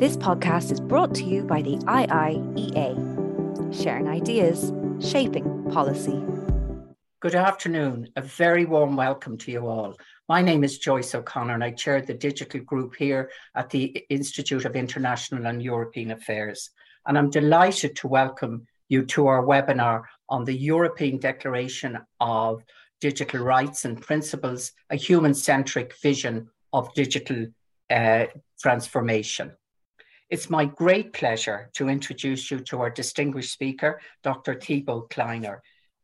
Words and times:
This 0.00 0.16
podcast 0.16 0.72
is 0.72 0.80
brought 0.80 1.14
to 1.16 1.24
you 1.24 1.42
by 1.42 1.60
the 1.60 1.76
IIEA, 1.76 2.94
sharing 3.70 4.08
ideas, 4.08 4.72
shaping 4.98 5.70
policy. 5.70 6.24
Good 7.20 7.34
afternoon. 7.34 8.08
A 8.16 8.22
very 8.22 8.64
warm 8.64 8.96
welcome 8.96 9.36
to 9.36 9.52
you 9.52 9.66
all. 9.66 9.94
My 10.26 10.40
name 10.40 10.64
is 10.64 10.78
Joyce 10.78 11.14
O'Connor 11.14 11.52
and 11.52 11.62
I 11.62 11.72
chair 11.72 12.00
the 12.00 12.14
digital 12.14 12.60
group 12.60 12.96
here 12.96 13.30
at 13.54 13.68
the 13.68 14.06
Institute 14.08 14.64
of 14.64 14.74
International 14.74 15.44
and 15.44 15.62
European 15.62 16.12
Affairs. 16.12 16.70
And 17.06 17.18
I'm 17.18 17.28
delighted 17.28 17.94
to 17.96 18.08
welcome 18.08 18.66
you 18.88 19.04
to 19.04 19.26
our 19.26 19.44
webinar 19.44 20.04
on 20.30 20.46
the 20.46 20.56
European 20.56 21.18
Declaration 21.18 21.98
of 22.20 22.64
Digital 23.02 23.44
Rights 23.44 23.84
and 23.84 24.00
Principles, 24.00 24.72
a 24.88 24.96
human-centric 24.96 25.94
vision 25.96 26.48
of 26.72 26.94
digital 26.94 27.48
uh, 27.90 28.24
transformation. 28.58 29.52
It's 30.30 30.48
my 30.48 30.64
great 30.64 31.12
pleasure 31.12 31.70
to 31.74 31.88
introduce 31.88 32.52
you 32.52 32.60
to 32.60 32.80
our 32.82 32.90
distinguished 32.90 33.52
speaker, 33.52 34.00
Dr. 34.22 34.54
Thibaut 34.54 35.10
Kleiner. 35.10 35.60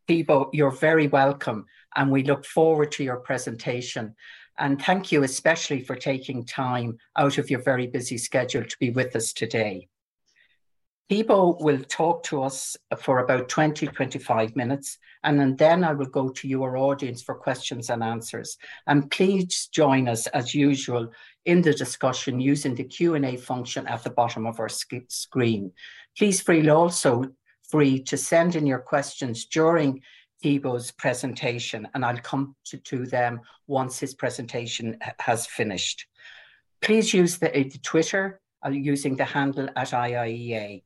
Thibaut, 0.09 0.51
you're 0.53 0.73
very 0.73 1.07
welcome, 1.07 1.67
and 1.95 2.11
we 2.11 2.25
look 2.25 2.45
forward 2.45 2.91
to 2.93 3.05
your 3.05 3.19
presentation. 3.19 4.17
And 4.59 4.83
thank 4.83 5.13
you 5.13 5.23
especially 5.23 5.81
for 5.81 5.95
taking 5.95 6.45
time 6.45 6.99
out 7.17 7.39
of 7.39 7.51
your 7.51 7.63
very 7.63 7.87
busy 7.87 8.19
schedule 8.19 8.65
to 8.65 8.77
be 8.81 8.91
with 8.91 9.15
us 9.15 9.33
today. 9.33 9.89
Thibaut 11.09 11.61
will 11.61 11.83
talk 11.85 12.25
to 12.25 12.43
us 12.43 12.77
for 12.99 13.21
about 13.21 13.49
20, 13.49 13.87
25 13.87 14.57
minutes, 14.57 14.99
and 15.23 15.57
then 15.57 15.85
I 15.85 15.93
will 15.93 16.07
go 16.07 16.31
to 16.31 16.49
your 16.49 16.77
audience 16.77 17.23
for 17.23 17.37
questions 17.37 17.91
and 17.91 18.03
answers. 18.03 18.57
And 18.89 19.09
please 19.09 19.69
join 19.69 20.09
us 20.09 20.27
as 20.29 20.53
usual 20.53 21.13
in 21.45 21.63
the 21.63 21.73
discussion 21.73 22.41
using 22.41 22.75
the 22.75 22.83
Q&A 22.83 23.37
function 23.37 23.87
at 23.87 24.03
the 24.03 24.11
bottom 24.11 24.47
of 24.47 24.59
our 24.59 24.69
sc 24.69 24.95
screen. 25.09 25.71
Please 26.19 26.41
feel 26.41 26.73
also 26.73 27.27
free 27.71 28.03
to 28.03 28.17
send 28.17 28.57
in 28.57 28.67
your 28.67 28.81
questions 28.81 29.47
during 29.47 30.03
Thibaut's 30.43 30.91
presentation, 30.91 31.87
and 31.95 32.05
I'll 32.05 32.19
come 32.19 32.57
to, 32.67 32.79
to 32.79 33.07
them 33.07 33.43
once 33.69 34.01
his 34.01 34.15
presentation 34.15 34.99
has 35.21 35.47
finished. 35.47 36.07
Please 36.83 37.15
use 37.15 37.39
the, 37.39 37.49
the 37.49 37.79
Twitter 37.83 38.41
uh, 38.65 38.71
using 38.71 39.15
the 39.15 39.25
handle 39.25 39.69
at 39.77 39.91
IIEA. 39.91 40.83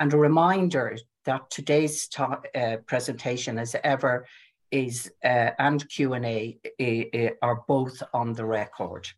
And 0.00 0.12
a 0.12 0.18
reminder 0.18 0.96
that 1.24 1.50
today's 1.50 2.08
uh, 2.18 2.76
presentation, 2.86 3.58
as 3.58 3.74
ever, 3.82 4.26
is 4.70 5.10
uh, 5.24 5.50
and 5.58 5.88
Q&A 5.88 6.58
are 7.42 7.64
both 7.66 8.02
on 8.12 8.32
the 8.34 8.44
record. 8.44 9.08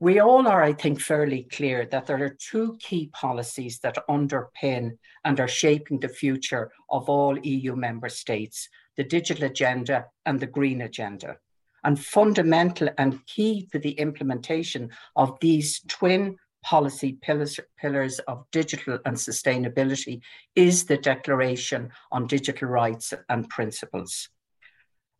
We 0.00 0.18
all 0.18 0.48
are, 0.48 0.62
I 0.62 0.72
think, 0.72 1.00
fairly 1.00 1.44
clear 1.44 1.86
that 1.86 2.06
there 2.06 2.24
are 2.24 2.36
two 2.50 2.76
key 2.80 3.08
policies 3.12 3.78
that 3.80 4.04
underpin 4.08 4.98
and 5.24 5.38
are 5.38 5.46
shaping 5.46 6.00
the 6.00 6.08
future 6.08 6.72
of 6.90 7.08
all 7.08 7.38
EU 7.38 7.76
member 7.76 8.08
states, 8.08 8.68
the 8.96 9.04
digital 9.04 9.44
agenda 9.44 10.06
and 10.26 10.40
the 10.40 10.48
green 10.48 10.82
agenda. 10.82 11.36
And 11.84 11.98
fundamental 11.98 12.88
and 12.98 13.24
key 13.26 13.68
to 13.70 13.78
the 13.78 13.92
implementation 13.92 14.90
of 15.14 15.38
these 15.40 15.80
twin 15.86 16.36
policy 16.62 17.18
pillars, 17.20 17.58
pillars 17.78 18.18
of 18.20 18.44
digital 18.52 18.98
and 19.04 19.16
sustainability 19.16 20.20
is 20.54 20.84
the 20.84 20.96
Declaration 20.96 21.90
on 22.10 22.26
Digital 22.26 22.68
Rights 22.68 23.12
and 23.28 23.48
Principles. 23.48 24.28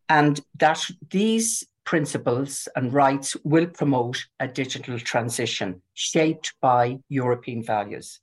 And 0.09 0.41
that 0.59 0.85
these 1.11 1.65
principles 1.85 2.69
and 2.77 2.93
rights 2.93 3.37
will 3.45 3.67
promote 3.67 4.25
a 4.39 4.47
digital 4.47 4.99
transition 4.99 5.83
shaped 5.95 6.55
by 6.61 6.99
European 7.09 7.63
values. 7.63 8.21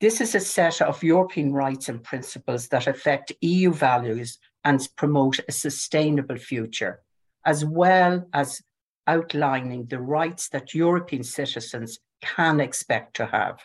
This 0.00 0.20
is 0.20 0.34
a 0.34 0.40
set 0.40 0.80
of 0.80 1.02
European 1.02 1.52
rights 1.52 1.88
and 1.88 2.02
principles 2.02 2.68
that 2.68 2.86
affect 2.86 3.32
EU 3.40 3.72
values 3.72 4.38
and 4.64 4.88
promote 4.96 5.40
a 5.48 5.52
sustainable 5.52 6.36
future, 6.36 7.00
as 7.44 7.64
well 7.64 8.24
as 8.32 8.62
outlining 9.06 9.86
the 9.86 10.00
rights 10.00 10.48
that 10.50 10.74
European 10.74 11.22
citizens 11.22 11.98
can 12.20 12.60
expect 12.60 13.14
to 13.16 13.26
have. 13.26 13.60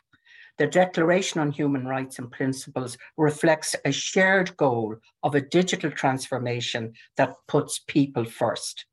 The 0.60 0.68
Declaration 0.68 1.42
on 1.42 1.52
Human 1.52 1.88
Rights 1.88 2.20
and 2.20 2.32
Principles 2.32 2.98
reflects 3.18 3.76
a 3.86 3.92
shared 3.92 4.56
goal 4.56 4.98
of 5.24 5.34
a 5.34 5.42
digital 5.42 5.90
transformation 5.90 6.94
that 7.18 7.36
puts 7.48 7.80
people 7.88 8.26
first. 8.26 8.86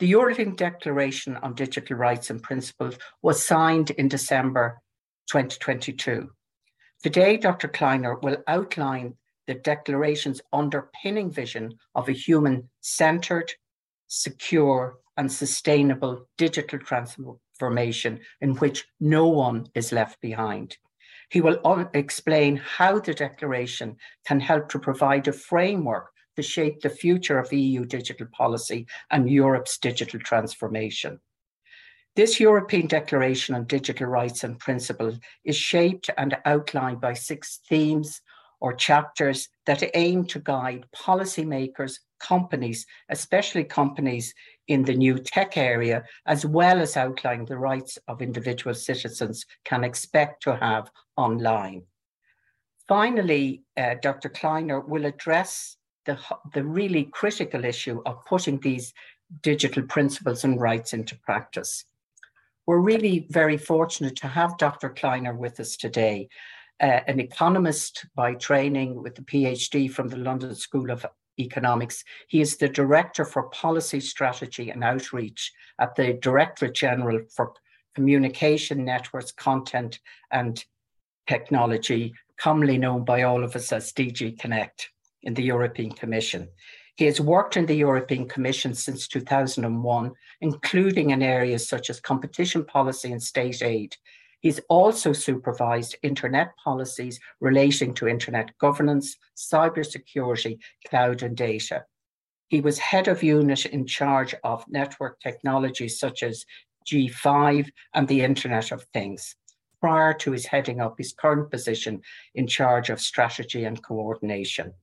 The 0.00 0.06
European 0.08 0.54
Declaration 0.54 1.36
on 1.38 1.54
Digital 1.54 1.96
Rights 1.96 2.28
and 2.28 2.42
Principles 2.42 2.98
was 3.22 3.46
signed 3.46 3.90
in 3.90 4.08
December 4.08 4.82
2022. 5.30 6.28
Today, 7.02 7.36
Dr. 7.36 7.68
Kleiner 7.68 8.18
will 8.18 8.36
outline 8.46 9.14
the 9.46 9.54
Declaration's 9.54 10.40
underpinning 10.52 11.30
vision 11.30 11.78
of 11.94 12.08
a 12.08 12.12
human 12.12 12.68
centered, 12.80 13.50
secure, 14.08 14.98
and 15.16 15.30
sustainable 15.30 16.28
digital 16.36 16.78
transformation 17.62 18.18
in 18.40 18.54
which 18.56 18.86
no 19.00 19.28
one 19.28 19.66
is 19.74 19.92
left 19.92 20.20
behind. 20.20 20.76
He 21.30 21.40
will 21.40 21.60
explain 21.94 22.56
how 22.56 22.98
the 23.00 23.14
declaration 23.14 23.96
can 24.26 24.40
help 24.40 24.68
to 24.70 24.78
provide 24.78 25.28
a 25.28 25.32
framework 25.32 26.10
to 26.36 26.42
shape 26.42 26.80
the 26.80 26.90
future 26.90 27.38
of 27.38 27.52
EU 27.52 27.84
digital 27.84 28.26
policy 28.32 28.86
and 29.10 29.30
Europe's 29.30 29.78
digital 29.78 30.20
transformation. 30.20 31.20
This 32.16 32.40
European 32.40 32.88
Declaration 32.88 33.54
on 33.54 33.66
Digital 33.66 34.06
Rights 34.06 34.44
and 34.44 34.58
Principles 34.58 35.18
is 35.44 35.56
shaped 35.56 36.10
and 36.18 36.36
outlined 36.44 37.00
by 37.00 37.14
six 37.14 37.60
themes 37.68 38.20
or 38.60 38.74
chapters 38.74 39.48
that 39.66 39.82
aim 39.94 40.26
to 40.26 40.38
guide 40.40 40.84
policymakers, 40.94 41.94
companies, 42.22 42.86
especially 43.10 43.64
companies 43.64 44.34
in 44.68 44.84
the 44.84 44.94
new 44.94 45.18
tech 45.18 45.56
area, 45.56 46.04
as 46.26 46.46
well 46.46 46.80
as 46.80 46.96
outlining 46.96 47.44
the 47.46 47.58
rights 47.58 47.98
of 48.08 48.22
individual 48.22 48.74
citizens 48.74 49.44
can 49.64 49.84
expect 49.84 50.42
to 50.44 50.56
have 50.56 50.90
online. 51.16 51.82
Finally, 52.88 53.62
uh, 53.76 53.94
Dr. 54.00 54.28
Kleiner 54.28 54.80
will 54.80 55.06
address 55.06 55.76
the, 56.06 56.18
the 56.54 56.64
really 56.64 57.04
critical 57.04 57.64
issue 57.64 58.00
of 58.06 58.24
putting 58.24 58.58
these 58.60 58.92
digital 59.40 59.82
principles 59.84 60.44
and 60.44 60.60
rights 60.60 60.92
into 60.92 61.18
practice. 61.20 61.84
We're 62.66 62.78
really 62.78 63.26
very 63.30 63.56
fortunate 63.56 64.16
to 64.16 64.28
have 64.28 64.58
Dr. 64.58 64.90
Kleiner 64.90 65.34
with 65.34 65.58
us 65.58 65.76
today, 65.76 66.28
uh, 66.80 67.00
an 67.06 67.18
economist 67.20 68.06
by 68.14 68.34
training 68.34 69.02
with 69.02 69.18
a 69.18 69.22
PhD 69.22 69.90
from 69.90 70.08
the 70.08 70.16
London 70.16 70.54
School 70.54 70.90
of 70.90 71.04
Economics. 71.38 72.04
He 72.28 72.40
is 72.40 72.56
the 72.56 72.68
Director 72.68 73.24
for 73.24 73.44
Policy 73.44 74.00
Strategy 74.00 74.70
and 74.70 74.84
Outreach 74.84 75.52
at 75.78 75.94
the 75.96 76.14
Directorate 76.14 76.74
General 76.74 77.20
for 77.34 77.54
Communication 77.94 78.84
Networks, 78.84 79.32
Content 79.32 79.98
and 80.30 80.64
Technology, 81.26 82.14
commonly 82.38 82.78
known 82.78 83.04
by 83.04 83.22
all 83.22 83.44
of 83.44 83.54
us 83.54 83.72
as 83.72 83.92
DG 83.92 84.38
Connect 84.38 84.90
in 85.22 85.34
the 85.34 85.42
European 85.42 85.92
Commission. 85.92 86.48
He 86.96 87.06
has 87.06 87.20
worked 87.20 87.56
in 87.56 87.66
the 87.66 87.76
European 87.76 88.28
Commission 88.28 88.74
since 88.74 89.08
2001, 89.08 90.12
including 90.40 91.10
in 91.10 91.22
areas 91.22 91.68
such 91.68 91.88
as 91.88 92.00
competition 92.00 92.64
policy 92.64 93.12
and 93.12 93.22
state 93.22 93.62
aid. 93.62 93.96
He's 94.42 94.60
also 94.68 95.12
supervised 95.12 95.96
internet 96.02 96.56
policies 96.62 97.20
relating 97.40 97.94
to 97.94 98.08
internet 98.08 98.50
governance, 98.58 99.16
cybersecurity, 99.36 100.58
cloud, 100.88 101.22
and 101.22 101.36
data. 101.36 101.84
He 102.48 102.60
was 102.60 102.78
head 102.78 103.06
of 103.06 103.22
unit 103.22 103.66
in 103.66 103.86
charge 103.86 104.34
of 104.42 104.64
network 104.68 105.20
technologies 105.20 106.00
such 106.00 106.24
as 106.24 106.44
G5 106.86 107.70
and 107.94 108.08
the 108.08 108.22
Internet 108.22 108.72
of 108.72 108.84
Things, 108.92 109.36
prior 109.80 110.12
to 110.14 110.32
his 110.32 110.46
heading 110.46 110.80
up 110.80 110.96
his 110.98 111.12
current 111.12 111.48
position 111.48 112.02
in 112.34 112.48
charge 112.48 112.90
of 112.90 113.00
strategy 113.00 113.64
and 113.64 113.80
coordination. 113.82 114.74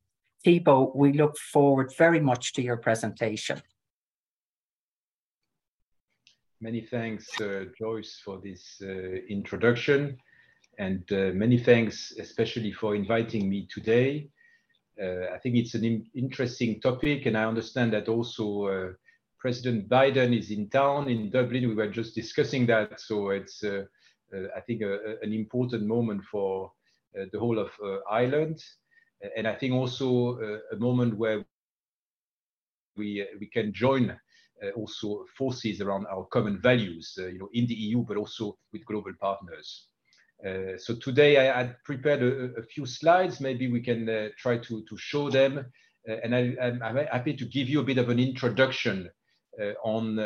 Thibaut, 0.46 0.96
we 0.96 1.12
look 1.12 1.38
forward 1.38 1.94
very 1.98 2.22
much 2.22 2.54
to 2.54 2.62
your 2.62 2.78
presentation. 2.78 3.62
Many 6.62 6.82
thanks, 6.82 7.28
uh, 7.40 7.66
Joyce, 7.78 8.22
for 8.24 8.40
this 8.44 8.82
uh, 8.82 8.88
introduction. 9.30 10.18
And 10.78 11.04
uh, 11.12 11.32
many 11.34 11.58
thanks, 11.58 12.14
especially 12.20 12.72
for 12.72 12.96
inviting 12.96 13.50
me 13.50 13.68
today. 13.74 14.30
Uh, 15.02 15.34
I 15.34 15.40
think 15.40 15.56
it's 15.56 15.74
an 15.76 15.86
in 15.86 16.06
interesting 16.16 16.82
topic, 16.82 17.26
and 17.26 17.38
I 17.38 17.46
understand 17.46 17.94
that 17.94 18.10
also 18.10 18.66
uh, 18.66 18.94
President 19.40 19.88
Biden 19.88 20.38
is 20.38 20.52
in 20.52 20.70
town 20.70 21.10
in 21.10 21.30
Dublin. 21.30 21.70
We 21.70 21.76
were 21.76 21.90
just 21.90 22.16
discussing 22.16 22.66
that, 22.68 23.00
so 23.00 23.30
it's, 23.30 23.64
uh, 23.64 23.84
I 24.56 24.60
think, 24.60 24.82
a, 24.82 25.18
an 25.22 25.34
important 25.34 25.86
moment 25.86 26.24
for 26.26 26.72
the 27.14 27.40
whole 27.40 27.58
of 27.58 27.72
Ireland 28.10 28.62
and 29.36 29.48
I 29.48 29.56
think 29.56 29.74
also 29.74 30.40
uh, 30.40 30.76
a 30.76 30.80
moment 30.80 31.18
where 31.18 31.44
we 32.96 33.22
uh, 33.22 33.26
we 33.40 33.48
can 33.48 33.74
join 33.74 34.12
uh, 34.12 34.18
also 34.76 35.26
forces 35.38 35.82
around 35.82 36.06
our 36.08 36.26
common 36.26 36.62
values, 36.62 37.18
uh, 37.20 37.28
you 37.28 37.40
know, 37.40 37.50
in 37.54 37.68
the 37.68 37.74
EU, 37.74 38.04
but 38.04 38.18
also 38.18 38.58
with 38.74 38.86
global 38.86 39.14
partners. 39.20 39.88
Uh, 40.46 40.78
so 40.78 40.96
today 40.96 41.38
I 41.38 41.58
had 41.58 41.76
prepared 41.84 42.24
a, 42.24 42.60
a, 42.60 42.64
few 42.64 42.86
slides. 42.86 43.42
Maybe 43.42 43.70
we 43.70 43.82
can 43.82 44.08
uh, 44.08 44.30
try 44.38 44.58
to, 44.58 44.84
to 44.88 44.98
show 44.98 45.30
them. 45.30 45.66
Uh, 46.10 46.16
and 46.24 46.34
I, 46.34 46.56
am 46.62 46.80
happy 47.12 47.34
to 47.34 47.46
give 47.46 47.68
you 47.68 47.82
a 47.82 47.84
bit 47.84 47.98
of 47.98 48.08
an 48.08 48.20
introduction 48.20 49.10
uh, 49.62 49.74
on 49.84 50.18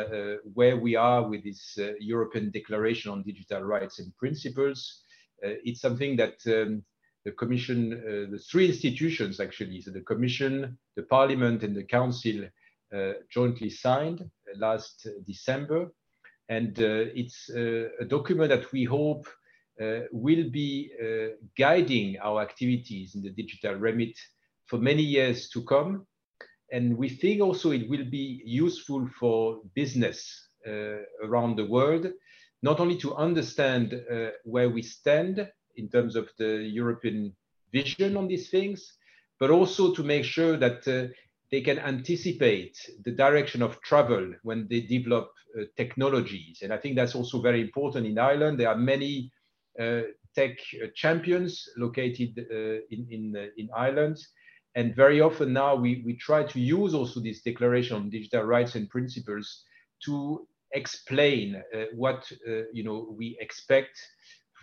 where 0.54 0.76
we 0.76 0.94
are 0.94 1.28
with 1.28 1.42
this 1.42 1.76
European 1.98 2.52
Declaration 2.52 3.10
on 3.10 3.24
Digital 3.24 3.62
Rights 3.62 3.98
and 3.98 4.16
Principles. 4.16 5.02
it's 5.42 5.80
something 5.80 6.16
that 6.16 6.36
um, 6.46 6.84
the 7.24 7.32
Commission, 7.32 7.90
the 8.30 8.38
three 8.38 8.66
institutions 8.68 9.40
actually, 9.40 9.80
so 9.80 9.90
the 9.90 10.02
Commission, 10.02 10.78
the 10.94 11.02
Parliament, 11.02 11.64
and 11.64 11.74
the 11.74 11.82
Council 11.82 12.44
jointly 13.30 13.70
signed 13.70 14.28
last 14.56 15.06
December. 15.26 15.90
And 16.48 16.78
it's 16.78 17.48
a 17.50 18.04
document 18.06 18.50
that 18.50 18.70
we 18.72 18.84
hope 18.84 19.26
uh, 19.80 20.02
will 20.12 20.48
be 20.50 20.92
uh, 21.02 21.34
guiding 21.58 22.16
our 22.22 22.40
activities 22.40 23.16
in 23.16 23.22
the 23.22 23.30
digital 23.30 23.74
remit 23.74 24.16
for 24.66 24.78
many 24.78 25.02
years 25.02 25.48
to 25.48 25.64
come. 25.64 26.06
And 26.70 26.96
we 26.96 27.08
think 27.08 27.40
also 27.40 27.72
it 27.72 27.88
will 27.88 28.04
be 28.04 28.40
useful 28.44 29.08
for 29.18 29.62
business 29.74 30.48
uh, 30.64 30.98
around 31.24 31.56
the 31.56 31.66
world, 31.66 32.06
not 32.62 32.78
only 32.78 32.96
to 32.98 33.16
understand 33.16 34.00
where 34.44 34.70
we 34.70 34.82
stand 34.82 35.50
in 35.76 35.88
terms 35.88 36.14
of 36.14 36.30
the 36.38 36.62
European 36.72 37.34
vision 37.72 38.16
on 38.16 38.28
these 38.28 38.50
things, 38.50 38.96
but 39.40 39.50
also 39.50 39.92
to 39.92 40.04
make 40.04 40.24
sure 40.24 40.56
that 40.56 40.86
uh, 40.86 41.12
they 41.50 41.60
can 41.60 41.78
anticipate 41.78 42.76
the 43.04 43.12
direction 43.12 43.62
of 43.62 43.80
travel 43.82 44.32
when 44.42 44.66
they 44.68 44.80
develop 44.80 45.30
uh, 45.58 45.64
technologies. 45.76 46.62
And 46.62 46.72
I 46.72 46.78
think 46.78 46.96
that's 46.96 47.14
also 47.14 47.40
very 47.40 47.60
important 47.60 48.06
in 48.06 48.18
Ireland. 48.18 48.58
There 48.58 48.68
are 48.68 48.76
many 48.76 49.30
uh, 49.78 50.02
tech 50.34 50.56
champions 50.94 51.68
located 51.76 52.46
uh, 52.50 52.80
in, 52.90 53.06
in, 53.10 53.50
in 53.56 53.68
Ireland. 53.76 54.18
And 54.74 54.96
very 54.96 55.20
often 55.20 55.52
now 55.52 55.76
we, 55.76 56.02
we 56.04 56.16
try 56.16 56.42
to 56.42 56.60
use 56.60 56.94
also 56.94 57.20
this 57.20 57.42
declaration 57.42 57.96
on 57.96 58.10
digital 58.10 58.42
rights 58.42 58.74
and 58.74 58.90
principles 58.90 59.62
to 60.04 60.46
explain 60.72 61.62
uh, 61.72 61.84
what 61.94 62.28
you 62.72 62.82
know 62.82 63.14
we 63.16 63.38
expect 63.40 63.96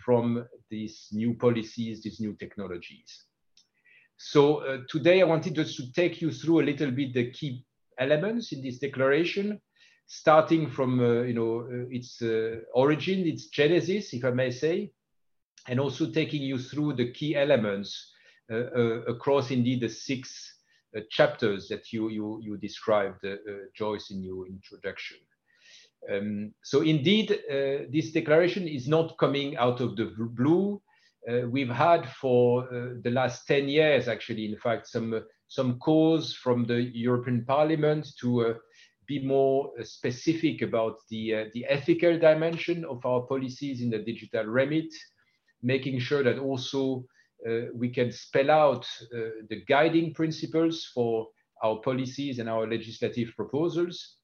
from 0.04 0.46
these 0.70 1.08
new 1.12 1.34
policies, 1.34 2.02
these 2.02 2.20
new 2.20 2.34
technologies. 2.34 3.24
So 4.24 4.58
uh, 4.58 4.78
today 4.88 5.20
I 5.20 5.24
wanted 5.24 5.56
just 5.56 5.76
to 5.78 5.92
take 5.92 6.22
you 6.22 6.30
through 6.30 6.60
a 6.60 6.68
little 6.70 6.92
bit 6.92 7.12
the 7.12 7.32
key 7.32 7.64
elements 7.98 8.52
in 8.52 8.62
this 8.62 8.78
declaration, 8.78 9.60
starting 10.06 10.70
from 10.70 11.00
uh, 11.00 11.22
you 11.22 11.34
know 11.34 11.66
uh, 11.68 11.88
its 11.90 12.22
origin, 12.72 13.26
its 13.26 13.48
genesis, 13.48 14.14
if 14.14 14.24
I 14.24 14.30
may 14.30 14.52
say, 14.52 14.92
and 15.66 15.80
also 15.80 16.10
taking 16.10 16.40
you 16.40 16.58
through 16.58 16.94
the 16.94 17.12
key 17.12 17.34
elements 17.34 18.12
uh, 18.48 18.54
uh, 18.54 19.02
across 19.08 19.50
indeed 19.50 19.80
the 19.80 19.88
six 19.88 20.56
uh, 20.96 21.00
chapters 21.10 21.66
that 21.68 21.92
you, 21.92 22.08
you, 22.08 22.38
you 22.42 22.56
described, 22.58 23.26
Joyce, 23.74 24.12
in 24.12 24.22
your 24.22 24.46
introduction. 24.46 25.16
Um, 26.12 26.54
so 26.62 26.82
indeed, 26.82 27.32
uh, 27.32 27.86
this 27.90 28.12
declaration 28.12 28.68
is 28.68 28.86
not 28.86 29.18
coming 29.18 29.56
out 29.56 29.80
of 29.80 29.96
the 29.96 30.12
blue. 30.16 30.80
Uh, 31.30 31.48
we've 31.48 31.68
had 31.68 32.08
for 32.08 32.64
uh, 32.64 32.94
the 33.02 33.10
last 33.10 33.46
10 33.46 33.68
years, 33.68 34.08
actually, 34.08 34.44
in 34.44 34.56
fact, 34.58 34.88
some, 34.88 35.22
some 35.48 35.78
calls 35.78 36.34
from 36.34 36.64
the 36.64 36.82
European 36.94 37.44
Parliament 37.44 38.08
to 38.20 38.56
be 39.06 39.24
more 39.24 39.70
specific 39.82 40.62
about 40.62 40.96
the, 41.10 41.50
the 41.54 41.64
ethical 41.66 42.18
dimension 42.18 42.84
of 42.84 43.04
our 43.04 43.22
policies 43.22 43.80
in 43.80 43.90
the 43.90 43.98
digital 43.98 44.44
remit, 44.44 44.92
making 45.62 46.00
sure 46.00 46.22
that 46.24 46.38
also 46.38 47.04
uh, 47.48 47.66
we 47.74 47.88
can 47.88 48.12
spell 48.12 48.50
out 48.50 48.86
uh, 49.02 49.44
the 49.48 49.64
guiding 49.66 50.14
principles 50.14 50.88
for 50.94 51.28
our 51.62 51.76
policies 51.76 52.38
and 52.38 52.48
our 52.48 52.68
legislative 52.68 53.30
proposals. 53.36 54.16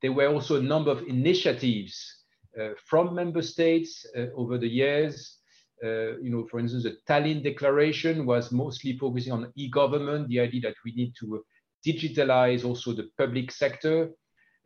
There 0.00 0.12
were 0.12 0.28
also 0.28 0.58
a 0.58 0.62
number 0.62 0.90
of 0.90 1.02
initiatives 1.02 2.24
uh, 2.58 2.70
from 2.86 3.14
member 3.14 3.42
states 3.42 4.06
uh, 4.16 4.26
over 4.34 4.58
the 4.58 4.68
years. 4.68 5.38
Uh, 5.84 6.16
you 6.18 6.30
know, 6.30 6.46
for 6.46 6.60
instance, 6.60 6.84
the 6.84 6.96
Tallinn 7.06 7.42
Declaration 7.42 8.24
was 8.24 8.50
mostly 8.50 8.96
focusing 8.96 9.32
on 9.32 9.52
e-government, 9.54 10.28
the 10.28 10.40
idea 10.40 10.62
that 10.62 10.76
we 10.84 10.92
need 10.92 11.12
to 11.20 11.44
digitalize 11.84 12.64
also 12.64 12.94
the 12.94 13.10
public 13.18 13.50
sector. 13.50 14.10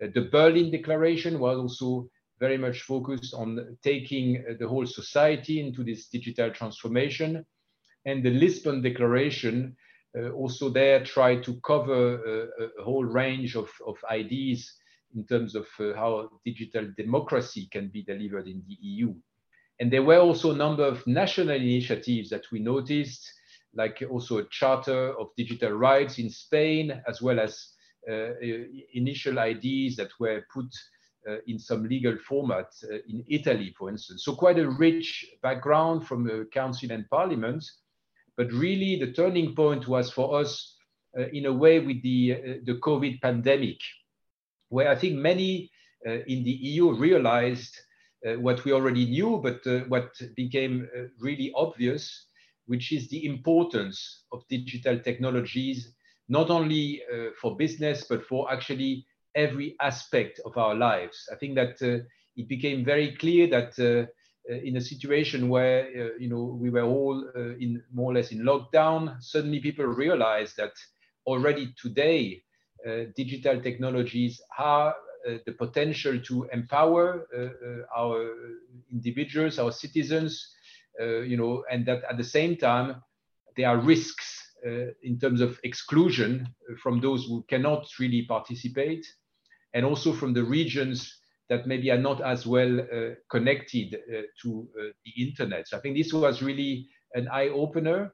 Uh, 0.02 0.06
the 0.14 0.28
Berlin 0.30 0.70
Declaration 0.70 1.40
was 1.40 1.58
also 1.58 2.08
very 2.38 2.56
much 2.56 2.82
focused 2.82 3.34
on 3.34 3.76
taking 3.82 4.44
uh, 4.48 4.52
the 4.60 4.68
whole 4.68 4.86
society 4.86 5.58
into 5.60 5.82
this 5.82 6.06
digital 6.06 6.50
transformation. 6.50 7.44
And 8.04 8.22
the 8.22 8.30
Lisbon 8.30 8.80
Declaration 8.80 9.76
uh, 10.16 10.30
also 10.30 10.70
there 10.70 11.02
tried 11.04 11.42
to 11.44 11.60
cover 11.66 12.48
uh, 12.60 12.66
a 12.80 12.84
whole 12.84 13.04
range 13.04 13.56
of, 13.56 13.68
of 13.84 13.96
ideas 14.08 14.72
in 15.16 15.26
terms 15.26 15.56
of 15.56 15.66
how 15.96 16.28
digital 16.44 16.86
democracy 16.96 17.66
can 17.72 17.88
be 17.88 18.02
delivered 18.04 18.46
in 18.46 18.62
the 18.68 18.76
EU. 18.80 19.14
And 19.80 19.92
there 19.92 20.02
were 20.02 20.18
also 20.18 20.52
a 20.52 20.56
number 20.56 20.84
of 20.84 21.06
national 21.06 21.50
initiatives 21.50 22.30
that 22.30 22.50
we 22.50 22.58
noticed, 22.58 23.32
like 23.74 24.02
also 24.10 24.38
a 24.38 24.48
charter 24.50 25.16
of 25.18 25.28
digital 25.36 25.72
rights 25.72 26.18
in 26.18 26.30
Spain, 26.30 27.00
as 27.06 27.22
well 27.22 27.38
as 27.38 27.68
uh, 28.10 28.30
initial 28.94 29.38
ideas 29.38 29.96
that 29.96 30.10
were 30.18 30.44
put 30.52 30.66
uh, 31.28 31.36
in 31.46 31.58
some 31.58 31.84
legal 31.84 32.16
format 32.26 32.72
uh, 32.84 32.96
in 33.08 33.24
Italy, 33.28 33.74
for 33.78 33.90
instance. 33.90 34.24
So 34.24 34.34
quite 34.34 34.58
a 34.58 34.70
rich 34.70 35.26
background 35.42 36.06
from 36.06 36.24
the 36.24 36.48
council 36.52 36.90
and 36.90 37.08
parliament. 37.10 37.64
But 38.36 38.52
really 38.52 38.98
the 38.98 39.12
turning 39.12 39.54
point 39.54 39.86
was 39.88 40.10
for 40.10 40.40
us 40.40 40.76
uh, 41.18 41.26
in 41.32 41.46
a 41.46 41.52
way 41.52 41.80
with 41.80 42.02
the, 42.02 42.60
the 42.64 42.78
COVID 42.80 43.20
pandemic, 43.20 43.78
where 44.70 44.88
I 44.88 44.96
think 44.96 45.16
many 45.16 45.70
in 46.04 46.44
the 46.44 46.50
EU 46.50 46.94
realized 46.94 47.76
uh, 47.76 47.87
what 48.22 48.64
we 48.64 48.72
already 48.72 49.06
knew, 49.06 49.40
but 49.42 49.66
uh, 49.66 49.80
what 49.88 50.10
became 50.36 50.88
uh, 50.96 51.02
really 51.20 51.52
obvious, 51.54 52.26
which 52.66 52.92
is 52.92 53.08
the 53.08 53.24
importance 53.24 54.24
of 54.32 54.46
digital 54.48 54.98
technologies, 54.98 55.92
not 56.28 56.50
only 56.50 57.00
for 57.40 57.56
business, 57.56 58.04
but 58.04 58.22
for 58.26 58.52
actually 58.52 59.06
every 59.38 59.76
aspect 59.80 60.40
of 60.44 60.56
our 60.56 60.74
lives. 60.74 61.28
I 61.32 61.36
think 61.36 61.54
that 61.54 61.80
uh, 61.82 62.04
it 62.36 62.48
became 62.48 62.84
very 62.84 63.16
clear 63.16 63.46
that 63.48 63.78
uh, 63.78 64.06
uh 64.50 64.60
in 64.68 64.76
a 64.76 64.80
situation 64.80 65.48
where 65.48 65.80
uh, 65.84 66.14
you 66.18 66.28
know 66.28 66.44
we 66.62 66.70
were 66.70 66.88
all 66.96 67.16
uh, 67.36 67.64
in 67.64 67.82
more 67.92 68.10
or 68.10 68.14
less 68.14 68.32
in 68.32 68.40
lockdown, 68.40 69.22
suddenly 69.22 69.60
people 69.60 69.86
realized 69.86 70.56
that 70.56 70.72
already 71.26 71.74
today 71.80 72.42
digital 73.16 73.60
technologies 73.60 74.40
have 74.56 74.94
the 75.46 75.52
potential 75.52 76.18
to 76.20 76.48
empower 76.52 77.26
our 77.96 78.30
individuals, 78.90 79.58
our 79.58 79.72
citizens, 79.72 80.54
you 81.00 81.36
know, 81.36 81.64
and 81.70 81.86
that 81.86 82.02
at 82.10 82.16
the 82.16 82.24
same 82.24 82.56
time 82.56 83.02
there 83.56 83.68
are 83.68 83.78
risks 83.78 84.48
uh, 84.66 84.90
in 85.02 85.18
terms 85.20 85.40
of 85.40 85.58
exclusion 85.62 86.48
from 86.82 87.00
those 87.00 87.26
who 87.26 87.44
cannot 87.48 87.86
really 88.00 88.22
participate 88.26 89.06
and 89.74 89.84
also 89.84 90.12
from 90.12 90.32
the 90.32 90.42
regions 90.42 91.20
that 91.48 91.66
maybe 91.66 91.90
are 91.90 91.98
not 91.98 92.20
as 92.20 92.46
well 92.46 92.80
uh, 92.80 93.14
connected 93.30 93.94
uh, 93.94 94.22
to 94.42 94.68
uh, 94.78 94.82
the 95.04 95.22
internet. 95.22 95.68
So 95.68 95.76
I 95.76 95.80
think 95.80 95.96
this 95.96 96.12
was 96.12 96.42
really 96.42 96.88
an 97.14 97.28
eye 97.28 97.48
opener. 97.48 98.12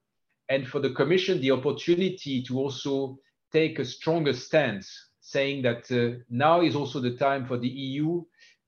And 0.50 0.68
for 0.68 0.80
the 0.80 0.90
Commission, 0.90 1.40
the 1.40 1.52
opportunity 1.52 2.42
to 2.42 2.59
also 2.59 3.18
take 3.50 3.78
a 3.78 3.85
stronger 3.85 4.35
stance, 4.35 5.03
saying 5.24 5.62
that 5.62 5.90
uh, 5.90 6.18
now 6.28 6.60
is 6.60 6.76
also 6.76 7.00
the 7.00 7.16
time 7.16 7.46
for 7.46 7.56
the 7.56 7.68
EU 7.68 8.22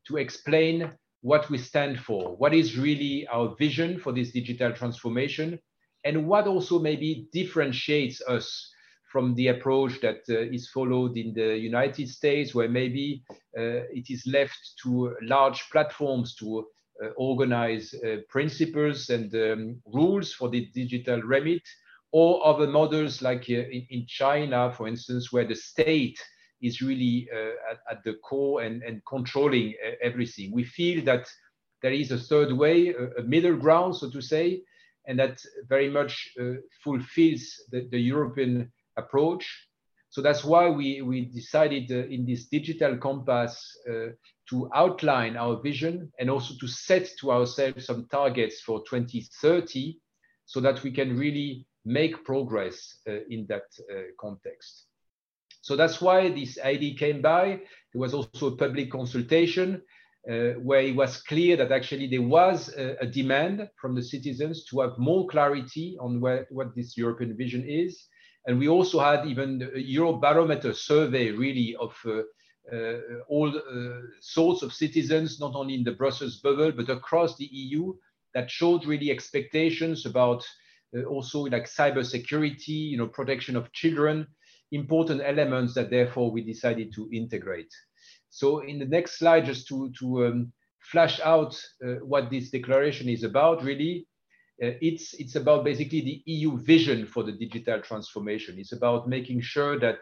to 0.07 0.17
explain 0.17 0.91
what 1.21 1.51
we 1.51 1.59
stand 1.59 2.01
for, 2.01 2.35
what 2.37 2.55
is 2.55 2.79
really 2.79 3.27
our 3.29 3.55
vision 3.57 4.01
for 4.01 4.11
this 4.11 4.33
digital 4.33 4.73
transformation, 4.73 5.59
and 6.05 6.27
what 6.27 6.47
also 6.47 6.79
maybe 6.79 7.29
differentiates 7.31 8.23
us 8.23 8.73
from 9.13 9.35
the 9.35 9.49
approach 9.49 10.01
that 10.01 10.21
uh, 10.31 10.39
is 10.39 10.71
followed 10.71 11.19
in 11.19 11.35
the 11.35 11.59
United 11.59 12.09
States, 12.09 12.55
where 12.55 12.69
maybe 12.69 13.23
uh, 13.59 13.85
it 13.93 14.09
is 14.09 14.27
left 14.27 14.59
to 14.83 15.15
large 15.23 15.63
platforms 15.71 16.35
to 16.37 16.67
uh, 17.05 17.09
organize 17.19 17.95
principles 18.31 19.11
and 19.11 19.35
um, 19.35 19.77
rules 19.93 20.33
for 20.33 20.49
the 20.49 20.71
digital 20.75 21.21
remit, 21.21 21.63
or 22.13 22.47
other 22.47 22.67
models 22.67 23.21
like 23.21 23.51
in, 23.51 23.87
in, 23.91 24.07
China, 24.07 24.73
for 24.73 24.89
instance, 24.89 25.31
where 25.33 25.47
the 25.47 25.55
state 25.55 26.19
is 26.63 26.81
really 26.81 27.29
at, 27.71 27.79
at, 27.91 28.05
the 28.05 28.15
core 28.15 28.63
and, 28.63 28.83
and 28.83 29.03
controlling 29.07 29.75
everything. 30.03 30.53
We 30.53 30.65
feel 30.65 31.05
that 31.05 31.27
there 31.83 31.93
is 31.93 32.11
a 32.11 32.19
third 32.19 32.53
way, 32.53 32.89
a, 32.89 33.21
a 33.21 33.23
middle 33.23 33.57
ground, 33.57 33.97
so 33.97 34.11
to 34.11 34.21
say, 34.21 34.63
and 35.07 35.19
that 35.19 35.41
very 35.69 35.89
much 35.89 36.31
uh, 36.41 36.55
fulfills 36.83 37.43
the, 37.71 37.89
the, 37.91 37.99
European 37.99 38.73
approach. 38.97 39.47
So 40.09 40.21
that's 40.23 40.45
why 40.45 40.69
we, 40.69 41.03
we 41.03 41.27
decided 41.27 41.91
uh, 41.91 42.09
in 42.09 42.27
this 42.27 42.47
digital 42.47 42.97
compass 42.97 43.77
uh, 43.89 44.09
to 44.51 44.71
outline 44.75 45.37
our 45.37 45.61
vision 45.61 46.11
and 46.19 46.31
also 46.31 46.55
to 46.61 46.67
set 46.67 47.09
to 47.21 47.31
ourselves 47.31 47.87
some 47.87 48.07
targets 48.11 48.61
for 48.63 48.81
2030 48.89 49.99
so 50.45 50.61
that 50.61 50.83
we 50.83 50.91
can 50.91 51.17
really 51.17 51.67
make 51.85 52.25
progress 52.25 52.99
uh, 53.09 53.19
in 53.31 53.47
that 53.49 53.67
uh, 53.93 54.03
context. 54.19 54.86
So 55.67 55.75
that's 55.75 56.01
why 56.01 56.29
this 56.29 56.61
idea 56.61 56.95
came 56.95 57.21
by. 57.21 57.59
There 57.93 58.01
was 58.01 58.15
also 58.15 58.53
a 58.53 58.57
public 58.57 58.89
consultation 58.89 59.83
uh, 60.31 60.51
where 60.63 60.83
it 60.83 60.95
was 60.95 61.21
clear 61.23 61.57
that 61.57 61.73
actually 61.73 62.07
there 62.07 62.23
was 62.23 62.69
a, 62.69 62.97
a, 63.01 63.07
demand 63.07 63.69
from 63.81 63.97
the 63.97 64.03
citizens 64.03 64.65
to 64.67 64.79
have 64.83 64.97
more 64.97 65.27
clarity 65.27 65.97
on 66.01 66.21
where, 66.21 66.47
what 66.51 66.77
this 66.77 66.97
European 66.97 67.37
vision 67.37 67.65
is. 67.69 68.07
And 68.47 68.61
we 68.61 68.69
also 68.69 69.01
had 69.01 69.27
even 69.27 69.61
a 69.61 69.83
Eurobarometer 69.83 70.73
survey 70.73 71.33
really 71.33 71.75
of 71.81 71.97
uh, 72.07 72.23
uh, 72.73 73.01
all 73.29 73.49
uh, 73.49 74.03
sorts 74.21 74.63
of 74.63 74.73
citizens, 74.73 75.41
not 75.41 75.57
only 75.57 75.75
in 75.75 75.83
the 75.83 75.99
Brussels 76.01 76.37
bubble, 76.37 76.71
but 76.71 76.89
across 76.91 77.37
the 77.37 77.47
EU 77.51 77.93
that 78.35 78.49
showed 78.53 78.87
really 78.87 79.11
expectations 79.11 80.07
about 80.07 80.47
uh, 80.97 81.03
also 81.07 81.41
like 81.41 81.65
cybersecurity, 81.65 82.91
you 82.91 82.97
know, 82.97 83.09
protection 83.09 83.57
of 83.57 83.73
children, 83.73 84.29
important 84.73 85.23
elements 85.25 85.75
that 85.75 85.91
therefore 85.91 86.31
we 86.31 86.43
decided 86.43 86.93
to 86.95 87.09
integrate. 87.13 87.73
So 88.31 88.61
in 88.61 88.79
the 88.79 88.87
next 88.87 89.19
slide, 89.19 89.47
just 89.47 89.69
to, 89.69 89.93
to 89.99 90.27
um, 90.27 90.53
flash 90.81 91.21
out 91.21 91.61
uh, 91.85 91.95
what 92.05 92.31
this 92.31 92.51
declaration 92.51 93.09
is 93.09 93.23
about, 93.23 93.63
really, 93.63 94.07
uh, 94.63 94.73
it's, 94.81 95.15
it's 95.15 95.37
about 95.37 95.65
basically 95.65 96.01
the 96.01 96.23
EU 96.27 96.59
vision 96.59 97.07
for 97.07 97.23
the 97.23 97.33
digital 97.33 97.81
transformation. 97.81 98.59
It's 98.59 98.73
about 98.73 99.09
making 99.09 99.41
sure 99.41 99.79
that 99.79 99.99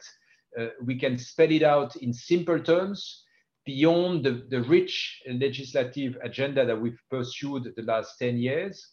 uh, 0.59 0.69
we 0.83 0.99
can 0.99 1.19
spell 1.19 1.51
it 1.51 1.63
out 1.63 1.97
in 1.97 2.13
simple 2.13 2.61
terms 2.61 3.25
beyond 3.67 4.25
the, 4.25 4.47
the 4.51 4.63
rich 4.63 5.23
legislative 5.27 6.17
agenda 6.23 6.65
that 6.67 6.81
we've 6.81 7.01
pursued 7.11 7.73
the 7.77 7.83
last 7.83 8.19
10 8.19 8.39
years. 8.39 8.91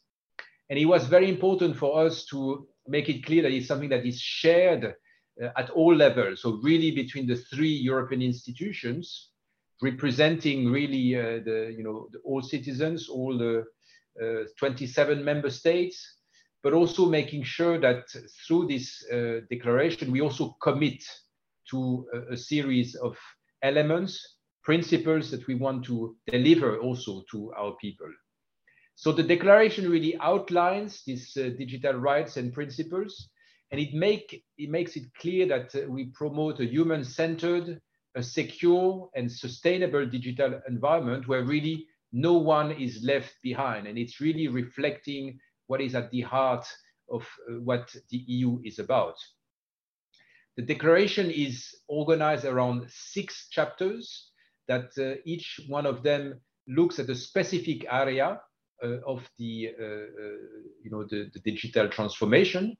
And 0.69 0.79
it 0.79 0.85
was 0.85 1.05
very 1.05 1.29
important 1.29 1.75
for 1.75 2.05
us 2.05 2.25
to 2.27 2.67
make 2.87 3.09
it 3.09 3.25
clear 3.25 3.43
that 3.43 3.51
it's 3.51 3.67
something 3.67 3.89
that 3.89 4.05
is 4.05 4.19
shared 4.19 4.95
at 5.55 5.69
all 5.71 5.95
levels. 5.95 6.41
So 6.41 6.59
really 6.63 6.91
between 6.91 7.27
the 7.27 7.35
three 7.35 7.71
European 7.71 8.21
institutions, 8.21 9.29
representing 9.81 10.71
really 10.71 11.15
uh, 11.15 11.43
the 11.43 11.73
you 11.75 11.83
know 11.83 12.07
the, 12.11 12.19
all 12.19 12.41
citizens, 12.41 13.09
all 13.09 13.37
the 13.37 13.65
uh, 14.21 14.43
27 14.59 15.23
member 15.23 15.49
states, 15.49 16.17
but 16.63 16.73
also 16.73 17.07
making 17.07 17.43
sure 17.43 17.79
that 17.79 18.03
through 18.45 18.67
this 18.67 19.03
uh, 19.11 19.39
declaration 19.49 20.11
we 20.11 20.21
also 20.21 20.55
commit 20.61 21.03
to 21.69 22.05
a, 22.13 22.33
a, 22.33 22.37
series 22.37 22.95
of 22.95 23.17
elements, 23.63 24.37
principles 24.63 25.31
that 25.31 25.47
we 25.47 25.55
want 25.55 25.85
to 25.85 26.15
deliver 26.27 26.77
also 26.79 27.23
to 27.31 27.51
our 27.53 27.73
people. 27.81 28.09
So 28.95 29.11
the 29.11 29.23
declaration 29.23 29.89
really 29.89 30.15
outlines 30.19 31.03
these 31.05 31.35
uh, 31.37 31.49
digital 31.57 31.93
rights 31.93 32.37
and 32.37 32.53
principles, 32.53 33.29
and 33.71 33.79
it 33.79 33.93
make 33.93 34.43
it 34.57 34.69
makes 34.69 34.95
it 34.95 35.13
clear 35.19 35.47
that 35.47 35.73
uh, 35.75 35.89
we 35.89 36.05
promote 36.05 36.59
a 36.59 36.65
human-centered 36.65 37.79
a 38.15 38.23
secure 38.23 39.09
and 39.15 39.31
sustainable 39.31 40.05
digital 40.05 40.59
environment 40.67 41.27
where 41.27 41.43
really 41.43 41.87
no 42.11 42.33
one 42.33 42.71
is 42.71 43.03
left 43.03 43.35
behind. 43.41 43.87
And 43.87 43.97
it's 43.97 44.19
really 44.19 44.47
reflecting 44.47 45.39
what 45.67 45.81
is 45.81 45.95
at 45.95 46.11
the 46.11 46.21
heart 46.21 46.67
of 47.09 47.21
uh, 47.49 47.53
what 47.61 47.93
the 48.09 48.17
EU 48.17 48.59
is 48.63 48.79
about. 48.79 49.15
The 50.57 50.63
declaration 50.63 51.31
is 51.31 51.73
organized 51.87 52.45
around 52.45 52.85
six 52.89 53.47
chapters 53.49 54.31
that 54.67 54.89
uh, 54.97 55.21
each 55.25 55.61
one 55.67 55.85
of 55.85 56.03
them 56.03 56.39
looks 56.67 56.99
at 56.99 57.09
a 57.09 57.15
specific 57.15 57.85
area 57.89 58.41
uh, 58.83 58.97
of 59.07 59.27
the, 59.37 59.69
uh, 59.79 59.83
uh, 59.83 60.37
you 60.83 60.91
know, 60.91 61.05
the, 61.09 61.29
the 61.33 61.39
digital 61.39 61.87
transformation. 61.87 62.75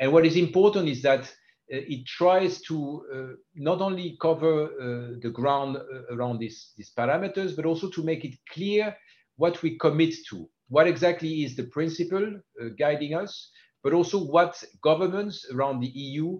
And 0.00 0.12
what 0.12 0.26
is 0.26 0.36
important 0.36 0.88
is 0.88 1.02
that 1.02 1.24
uh, 1.24 1.26
it 1.68 2.06
tries 2.06 2.60
to 2.62 3.04
uh, 3.14 3.36
not 3.54 3.80
only 3.80 4.16
cover 4.20 4.64
uh, 4.64 5.18
the 5.22 5.30
ground 5.30 5.76
around 6.10 6.40
these, 6.40 6.72
these 6.76 6.90
parameters, 6.98 7.54
but 7.54 7.66
also 7.66 7.88
to 7.90 8.02
make 8.02 8.24
it 8.24 8.34
clear 8.52 8.96
what 9.36 9.62
we 9.62 9.78
commit 9.78 10.14
to. 10.30 10.48
What 10.68 10.88
exactly 10.88 11.44
is 11.44 11.54
the 11.54 11.64
principle 11.64 12.40
guiding 12.78 13.14
us, 13.14 13.50
but 13.82 13.92
also 13.92 14.18
what 14.18 14.62
governments 14.82 15.46
around 15.52 15.80
the 15.80 15.88
EU 15.88 16.38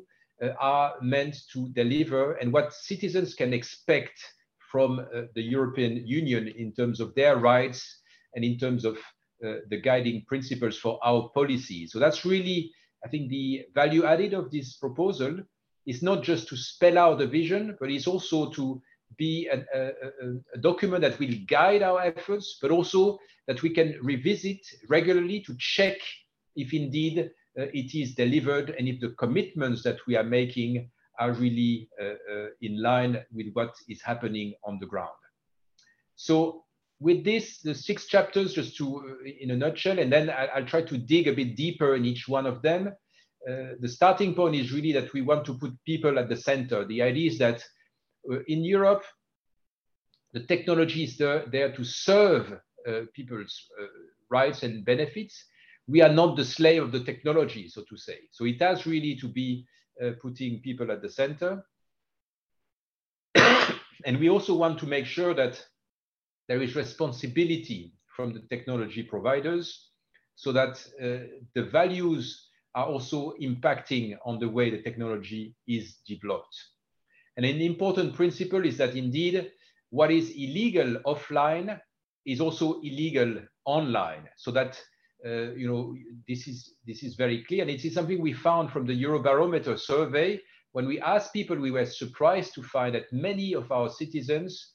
are 0.61 0.95
meant 1.03 1.37
to 1.53 1.69
deliver 1.71 2.35
and 2.35 2.53
what 2.53 2.73
citizens 2.73 3.35
can 3.35 3.53
expect 3.53 4.21
from 4.71 5.01
uh, 5.01 5.23
the 5.35 5.43
European 5.43 6.07
Union 6.07 6.49
in 6.49 6.73
terms 6.73 7.01
of 7.01 7.15
their 7.15 7.37
rights 7.37 8.01
and 8.35 8.45
in 8.45 8.59
terms 8.59 8.85
of 8.85 8.97
uh, 9.45 9.55
the 9.69 9.81
guiding 9.81 10.25
principles 10.29 10.79
for 10.79 10.99
our 11.05 11.29
policy. 11.35 11.87
So 11.87 11.99
that's 11.99 12.25
really 12.25 12.71
I 13.05 13.09
think 13.09 13.31
the 13.31 13.67
value 13.75 14.05
added 14.05 14.35
of 14.35 14.51
this 14.51 14.77
proposal 14.77 15.39
is 15.87 16.03
not 16.03 16.23
just 16.23 16.49
to 16.49 16.57
spell 16.57 16.99
out 16.99 17.19
the 17.19 17.27
vision, 17.27 17.77
but 17.81 17.91
it's 17.91 18.07
also 18.07 18.51
to 18.51 18.81
be 19.17 19.49
a, 19.49 19.65
a, 19.75 19.91
a, 20.55 20.59
document 20.59 21.01
that 21.03 21.19
will 21.19 21.35
guide 21.49 21.83
our 21.83 22.01
efforts, 22.01 22.59
but 22.63 22.71
also 22.71 23.19
that 23.47 23.63
we 23.63 23.71
can 23.71 23.99
revisit 24.03 24.61
regularly 24.89 25.41
to 25.41 25.57
check 25.59 25.97
if 26.55 26.73
indeed 26.73 27.31
uh, 27.59 27.65
it 27.73 27.95
is 27.95 28.15
delivered 28.15 28.71
and 28.79 28.87
if 28.87 29.01
the 29.01 29.11
commitments 29.19 29.83
that 29.83 29.99
we 30.07 30.17
are 30.17 30.25
making 30.25 30.89
are 31.19 31.33
really 31.33 31.89
uh, 32.01 32.05
uh, 32.33 32.47
in 32.63 32.81
line 32.81 33.19
with 33.33 33.53
what 33.55 33.75
is 33.89 34.01
happening 34.01 34.55
on 34.65 34.79
the 34.79 34.87
ground. 34.87 35.11
So 36.15 36.65
with 37.01 37.25
this, 37.25 37.61
the 37.61 37.75
six 37.75 38.07
chapters, 38.07 38.53
just 38.53 38.77
to 38.77 38.99
uh, 38.99 39.31
in 39.41 39.51
a 39.51 39.57
nutshell, 39.57 39.99
and 39.99 40.13
then 40.13 40.29
I, 40.31 40.61
will 40.61 40.67
try 40.67 40.83
to 40.83 40.99
dig 40.99 41.27
a 41.29 41.33
bit 41.33 41.57
deeper 41.57 41.97
in 41.97 42.05
each 42.05 42.29
one 42.29 42.47
of 42.47 42.61
them. 42.63 42.89
Uh, 43.49 43.73
the 43.81 43.89
starting 43.89 44.35
point 44.35 44.55
is 44.55 44.71
really 44.71 44.93
that 44.93 45.13
we 45.15 45.23
want 45.23 45.47
to 45.47 45.55
put 45.55 45.73
people 45.87 46.19
at 46.19 46.29
the 46.29 46.37
center. 46.37 46.85
The 46.85 47.01
idea 47.01 47.31
is 47.31 47.39
that 47.39 47.65
uh, 48.31 48.41
in 48.47 48.63
Europe, 48.63 49.03
the 50.35 50.41
technology 50.41 51.05
is 51.05 51.17
there, 51.17 51.47
there 51.51 51.73
to 51.73 51.83
serve 51.83 52.53
uh, 52.87 53.01
people's 53.15 53.67
uh, 53.81 53.87
rights 54.31 54.63
and 54.63 54.85
benefits. 54.85 55.43
We 55.89 56.03
are 56.03 56.13
not 56.13 56.37
the 56.37 56.45
slave 56.45 56.83
of 56.83 56.93
the 56.93 57.03
technology, 57.03 57.69
so 57.69 57.83
to 57.89 57.97
say. 57.97 58.19
So 58.31 58.45
it 58.45 58.61
has 58.61 58.87
really 58.87 59.17
to 59.17 59.29
be 59.29 59.67
uh, 60.05 60.11
putting 60.21 60.61
people 60.61 60.93
at 60.93 61.01
the 61.01 61.09
center. 61.09 61.65
and 63.35 64.19
we 64.21 64.29
also 64.29 64.55
want 64.55 64.79
to 64.81 64.87
make 64.87 65.07
sure 65.07 65.35
that 65.35 65.65
there 66.51 66.63
is 66.63 66.75
responsibility 66.75 67.95
from 68.17 68.33
the 68.33 68.41
technology 68.51 69.05
providers 69.05 69.91
so 70.35 70.51
that 70.51 70.85
uh, 71.01 71.25
the 71.55 71.63
values 71.63 72.49
are 72.75 72.87
also 72.87 73.35
impacting 73.41 74.17
on 74.27 74.41
the 74.41 74.49
way 74.49 74.69
the 74.69 74.83
technology 74.83 75.55
is 75.69 75.99
developed. 76.09 76.57
And 77.37 77.47
an 77.47 77.61
important 77.61 78.17
principle 78.17 78.67
is 78.67 78.77
that 78.79 78.97
indeed, 78.97 79.53
what 79.91 80.11
is 80.11 80.31
illegal 80.31 80.97
offline 81.07 81.81
is 82.27 82.41
also 82.41 82.81
illegal 82.81 83.37
online. 83.65 84.29
So 84.37 84.51
that 84.51 84.83
uh, 85.25 85.53
you 85.53 85.69
know 85.69 85.95
this 86.27 86.49
is 86.49 86.75
this 86.85 87.05
is 87.05 87.15
very 87.15 87.45
clear, 87.45 87.63
and 87.63 87.71
it 87.71 87.85
is 87.85 87.95
something 87.95 88.21
we 88.21 88.33
found 88.33 88.73
from 88.73 88.87
the 88.87 89.05
Eurobarometer 89.05 89.79
survey. 89.79 90.41
When 90.73 90.87
we 90.89 91.01
asked 91.01 91.33
people, 91.33 91.57
we 91.57 91.71
were 91.71 91.87
surprised 91.87 92.55
to 92.55 92.63
find 92.65 92.97
that 92.97 93.13
many 93.13 93.55
of 93.55 93.71
our 93.71 93.89
citizens 93.89 94.75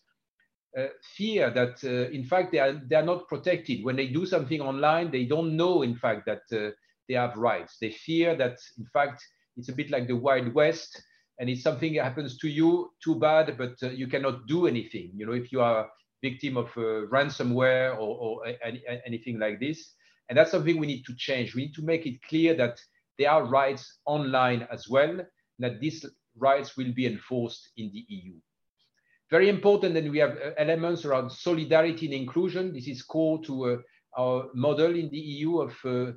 uh, 0.77 0.87
fear 1.15 1.49
that, 1.51 1.83
uh, 1.83 2.09
in 2.11 2.23
fact, 2.23 2.51
they 2.51 2.59
are, 2.59 2.73
they 2.73 2.95
are 2.95 3.05
not 3.05 3.27
protected. 3.27 3.83
When 3.83 3.95
they 3.95 4.07
do 4.07 4.25
something 4.25 4.61
online, 4.61 5.11
they 5.11 5.25
don't 5.25 5.55
know, 5.55 5.83
in 5.83 5.95
fact, 5.95 6.25
that 6.25 6.41
uh, 6.51 6.71
they 7.07 7.15
have 7.15 7.37
rights. 7.37 7.77
They 7.79 7.91
fear 7.91 8.35
that, 8.35 8.57
in 8.77 8.85
fact, 8.91 9.23
it's 9.57 9.69
a 9.69 9.73
bit 9.73 9.89
like 9.89 10.07
the 10.07 10.15
Wild 10.15 10.53
West, 10.53 11.01
and 11.39 11.49
it's 11.49 11.63
something 11.63 11.93
happens 11.95 12.37
to 12.39 12.49
you, 12.49 12.91
too 13.03 13.19
bad, 13.19 13.57
but 13.57 13.75
uh, 13.83 13.89
you 13.89 14.07
cannot 14.07 14.47
do 14.47 14.67
anything. 14.67 15.11
You 15.15 15.25
know, 15.25 15.33
if 15.33 15.51
you 15.51 15.61
are 15.61 15.89
victim 16.21 16.57
of 16.57 16.67
uh, 16.77 17.07
ransomware 17.11 17.93
or, 17.93 18.17
or 18.17 18.45
any, 18.63 18.83
anything 19.05 19.39
like 19.39 19.59
this, 19.59 19.93
and 20.29 20.37
that's 20.37 20.51
something 20.51 20.79
we 20.79 20.87
need 20.87 21.03
to 21.05 21.15
change. 21.15 21.55
We 21.55 21.63
need 21.63 21.75
to 21.75 21.83
make 21.83 22.05
it 22.05 22.21
clear 22.23 22.55
that 22.55 22.79
there 23.17 23.31
are 23.31 23.45
rights 23.45 23.99
online 24.05 24.67
as 24.71 24.89
well, 24.89 25.19
that 25.59 25.79
these 25.79 26.05
rights 26.37 26.75
will 26.75 26.91
be 26.93 27.05
enforced 27.05 27.69
in 27.77 27.91
the 27.93 28.05
EU. 28.09 28.33
Very 29.31 29.49
important 29.49 29.93
that 29.95 30.09
we 30.09 30.19
have 30.19 30.37
uh, 30.37 30.51
elements 30.57 31.05
around 31.05 31.31
solidarity 31.31 32.05
and 32.05 32.13
inclusion. 32.13 32.73
This 32.73 32.87
is 32.87 33.01
core 33.01 33.41
to 33.45 33.65
uh, 33.65 33.77
our 34.17 34.49
model 34.53 34.95
in 34.95 35.09
the 35.09 35.17
EU 35.17 35.59
of 35.59 35.73
uh, 35.83 36.11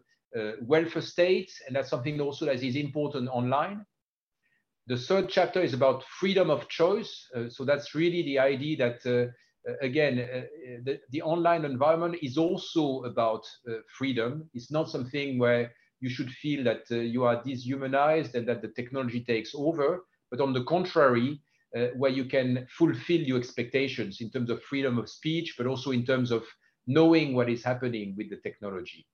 welfare 0.60 1.02
states, 1.02 1.60
and 1.66 1.74
that's 1.74 1.90
something 1.90 2.20
also 2.20 2.44
that 2.46 2.62
is 2.62 2.76
important 2.76 3.28
online. 3.28 3.84
The 4.86 4.96
third 4.96 5.28
chapter 5.28 5.60
is 5.60 5.74
about 5.74 6.04
freedom 6.04 6.50
of 6.50 6.68
choice. 6.68 7.26
so 7.48 7.64
that's 7.64 7.94
really 7.94 8.22
the 8.22 8.38
idea 8.38 8.76
that 8.78 9.32
again, 9.80 10.20
uh, 10.20 10.40
the, 10.84 11.00
the, 11.10 11.22
online 11.22 11.64
environment 11.64 12.16
is 12.22 12.38
also 12.38 13.02
about 13.04 13.44
uh, 13.68 13.74
freedom. 13.96 14.48
It's 14.54 14.70
not 14.70 14.88
something 14.88 15.38
where 15.38 15.72
you 16.00 16.08
should 16.08 16.30
feel 16.30 16.64
that 16.64 16.82
uh, 16.90 16.96
you 16.96 17.24
are 17.24 17.42
dehumanized 17.42 18.34
and 18.34 18.48
that 18.48 18.62
the 18.62 18.68
technology 18.68 19.24
takes 19.24 19.52
over, 19.54 20.04
but 20.30 20.40
on 20.40 20.52
the 20.52 20.64
contrary, 20.64 21.40
uh, 21.76 21.88
where 21.96 22.10
you 22.10 22.24
can 22.24 22.66
fulfill 22.70 23.20
your 23.20 23.38
expectations 23.38 24.20
in 24.20 24.30
terms 24.30 24.50
of 24.50 24.62
freedom 24.62 24.98
of 24.98 25.08
speech, 25.08 25.54
but 25.56 25.66
also 25.66 25.90
in 25.90 26.04
terms 26.04 26.30
of 26.30 26.44
knowing 26.86 27.34
what 27.34 27.48
is 27.48 27.62
happening 27.64 28.14
with 28.16 28.30
the 28.30 28.36
technology. 28.38 29.06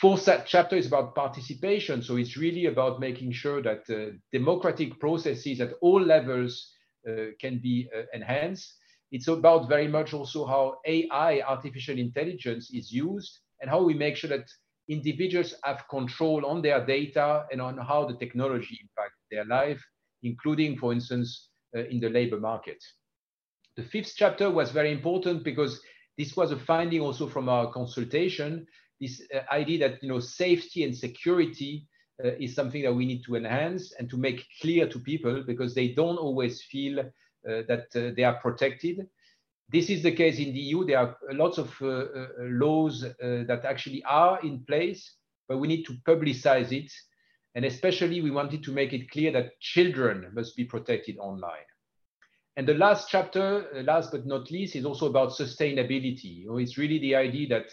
Fourth 0.00 0.28
chapter 0.46 0.76
is 0.76 0.86
about 0.86 1.14
participation. 1.14 2.02
So 2.02 2.16
it's 2.16 2.36
really 2.36 2.66
about 2.66 2.98
making 2.98 3.32
sure 3.32 3.62
that 3.62 3.88
uh, 3.88 4.16
democratic 4.32 4.98
processes 4.98 5.60
at 5.60 5.74
all 5.80 6.00
levels 6.00 6.72
uh, 7.08 7.26
can 7.40 7.60
be 7.62 7.88
uh, 7.96 8.02
enhanced. 8.12 8.74
It's 9.12 9.28
about 9.28 9.68
very 9.68 9.86
much 9.86 10.12
also 10.12 10.46
how 10.46 10.78
AI, 10.84 11.42
artificial 11.42 11.96
intelligence, 11.96 12.70
is 12.72 12.90
used 12.90 13.38
and 13.60 13.70
how 13.70 13.82
we 13.82 13.94
make 13.94 14.16
sure 14.16 14.30
that 14.30 14.50
individuals 14.88 15.54
have 15.62 15.84
control 15.88 16.44
on 16.44 16.60
their 16.60 16.84
data 16.84 17.44
and 17.52 17.60
on 17.60 17.78
how 17.78 18.04
the 18.04 18.16
technology 18.16 18.78
impacts 18.82 19.20
their 19.30 19.44
life, 19.44 19.82
including, 20.24 20.76
for 20.76 20.92
instance, 20.92 21.50
uh, 21.76 21.84
in 21.84 22.00
the 22.00 22.08
labor 22.08 22.40
market. 22.40 22.82
The 23.76 23.84
fifth 23.84 24.14
chapter 24.16 24.50
was 24.50 24.70
very 24.70 24.92
important 24.92 25.44
because 25.44 25.80
this 26.18 26.36
was 26.36 26.50
a 26.52 26.58
finding 26.58 27.00
also 27.00 27.28
from 27.28 27.48
our 27.48 27.72
consultation 27.72 28.66
this 29.00 29.22
uh, 29.34 29.40
idea 29.52 29.88
that 29.88 30.02
you 30.02 30.08
know 30.08 30.20
safety 30.20 30.84
and 30.84 30.96
security 30.96 31.86
uh, 32.24 32.32
is 32.38 32.54
something 32.54 32.82
that 32.82 32.92
we 32.92 33.06
need 33.06 33.22
to 33.24 33.36
enhance 33.36 33.92
and 33.98 34.08
to 34.10 34.16
make 34.16 34.46
clear 34.60 34.88
to 34.88 34.98
people 34.98 35.42
because 35.46 35.74
they 35.74 35.88
don't 35.88 36.16
always 36.16 36.62
feel 36.62 37.00
uh, 37.00 37.02
that 37.42 37.86
uh, 37.96 38.14
they 38.16 38.24
are 38.24 38.40
protected. 38.40 39.06
This 39.68 39.90
is 39.90 40.02
the 40.02 40.12
case 40.12 40.38
in 40.38 40.52
the 40.52 40.60
EU. 40.60 40.84
There 40.84 40.98
are 40.98 41.16
lots 41.32 41.58
of 41.58 41.74
uh, 41.82 42.04
laws 42.38 43.00
that 43.00 43.64
actually 43.64 44.04
are 44.04 44.38
in 44.42 44.62
place, 44.64 45.16
but 45.48 45.58
we 45.58 45.68
need 45.68 45.84
to 45.84 45.94
publicize 46.06 46.70
it. 46.70 46.92
And 47.54 47.64
especially, 47.64 48.20
we 48.20 48.30
wanted 48.30 48.64
to 48.64 48.72
make 48.72 48.92
it 48.92 49.10
clear 49.10 49.32
that 49.32 49.60
children 49.60 50.30
must 50.34 50.56
be 50.56 50.64
protected 50.64 51.18
online. 51.18 51.68
And 52.56 52.66
the 52.66 52.74
last 52.74 53.08
chapter, 53.10 53.82
last 53.84 54.12
but 54.12 54.26
not 54.26 54.50
least, 54.50 54.76
is 54.76 54.84
also 54.84 55.06
about 55.06 55.30
sustainability. 55.30 56.44
It's 56.60 56.78
really 56.78 56.98
the 56.98 57.16
idea 57.16 57.48
that 57.48 57.66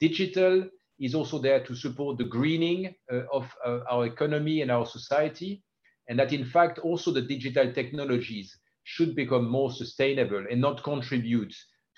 Digital 0.00 0.68
is 1.00 1.14
also 1.14 1.38
there 1.38 1.64
to 1.64 1.74
support 1.74 2.18
the 2.18 2.24
greening 2.24 2.94
uh, 3.12 3.22
of 3.32 3.50
uh, 3.64 3.80
our 3.90 4.06
economy 4.06 4.60
and 4.60 4.70
our 4.70 4.86
society, 4.86 5.62
and 6.08 6.18
that 6.18 6.32
in 6.32 6.44
fact 6.44 6.78
also 6.78 7.10
the 7.10 7.22
digital 7.22 7.72
technologies 7.72 8.54
should 8.82 9.14
become 9.14 9.48
more 9.48 9.72
sustainable 9.72 10.44
and 10.50 10.60
not 10.60 10.82
contribute 10.82 11.54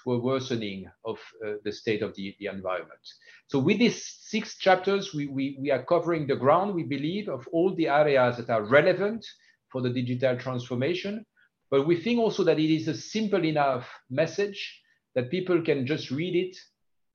to 0.06 0.12
a 0.12 0.18
worsening 0.18 0.88
of 1.04 1.18
uh, 1.44 1.54
the 1.64 1.72
state 1.72 2.02
of 2.02 2.14
the, 2.14 2.34
the, 2.38 2.46
environment. 2.46 3.00
So 3.48 3.58
with 3.58 3.78
these 3.78 4.04
six 4.20 4.56
chapters, 4.56 5.12
we, 5.12 5.26
we, 5.26 5.56
we 5.60 5.70
are 5.70 5.82
covering 5.82 6.26
the 6.26 6.36
ground, 6.36 6.74
we 6.74 6.84
believe, 6.84 7.28
of 7.28 7.46
all 7.52 7.74
the 7.74 7.88
areas 7.88 8.36
that 8.36 8.50
are 8.50 8.62
relevant 8.62 9.26
for 9.70 9.82
the 9.82 9.90
digital 9.90 10.36
transformation. 10.36 11.26
But 11.70 11.86
we 11.86 12.00
think 12.00 12.20
also 12.20 12.44
that 12.44 12.60
it 12.60 12.72
is 12.72 12.86
a 12.86 12.94
simple 12.94 13.44
enough 13.44 13.88
message 14.08 14.80
that 15.16 15.30
people 15.30 15.60
can 15.62 15.86
just 15.86 16.10
read 16.10 16.36
it 16.36 16.56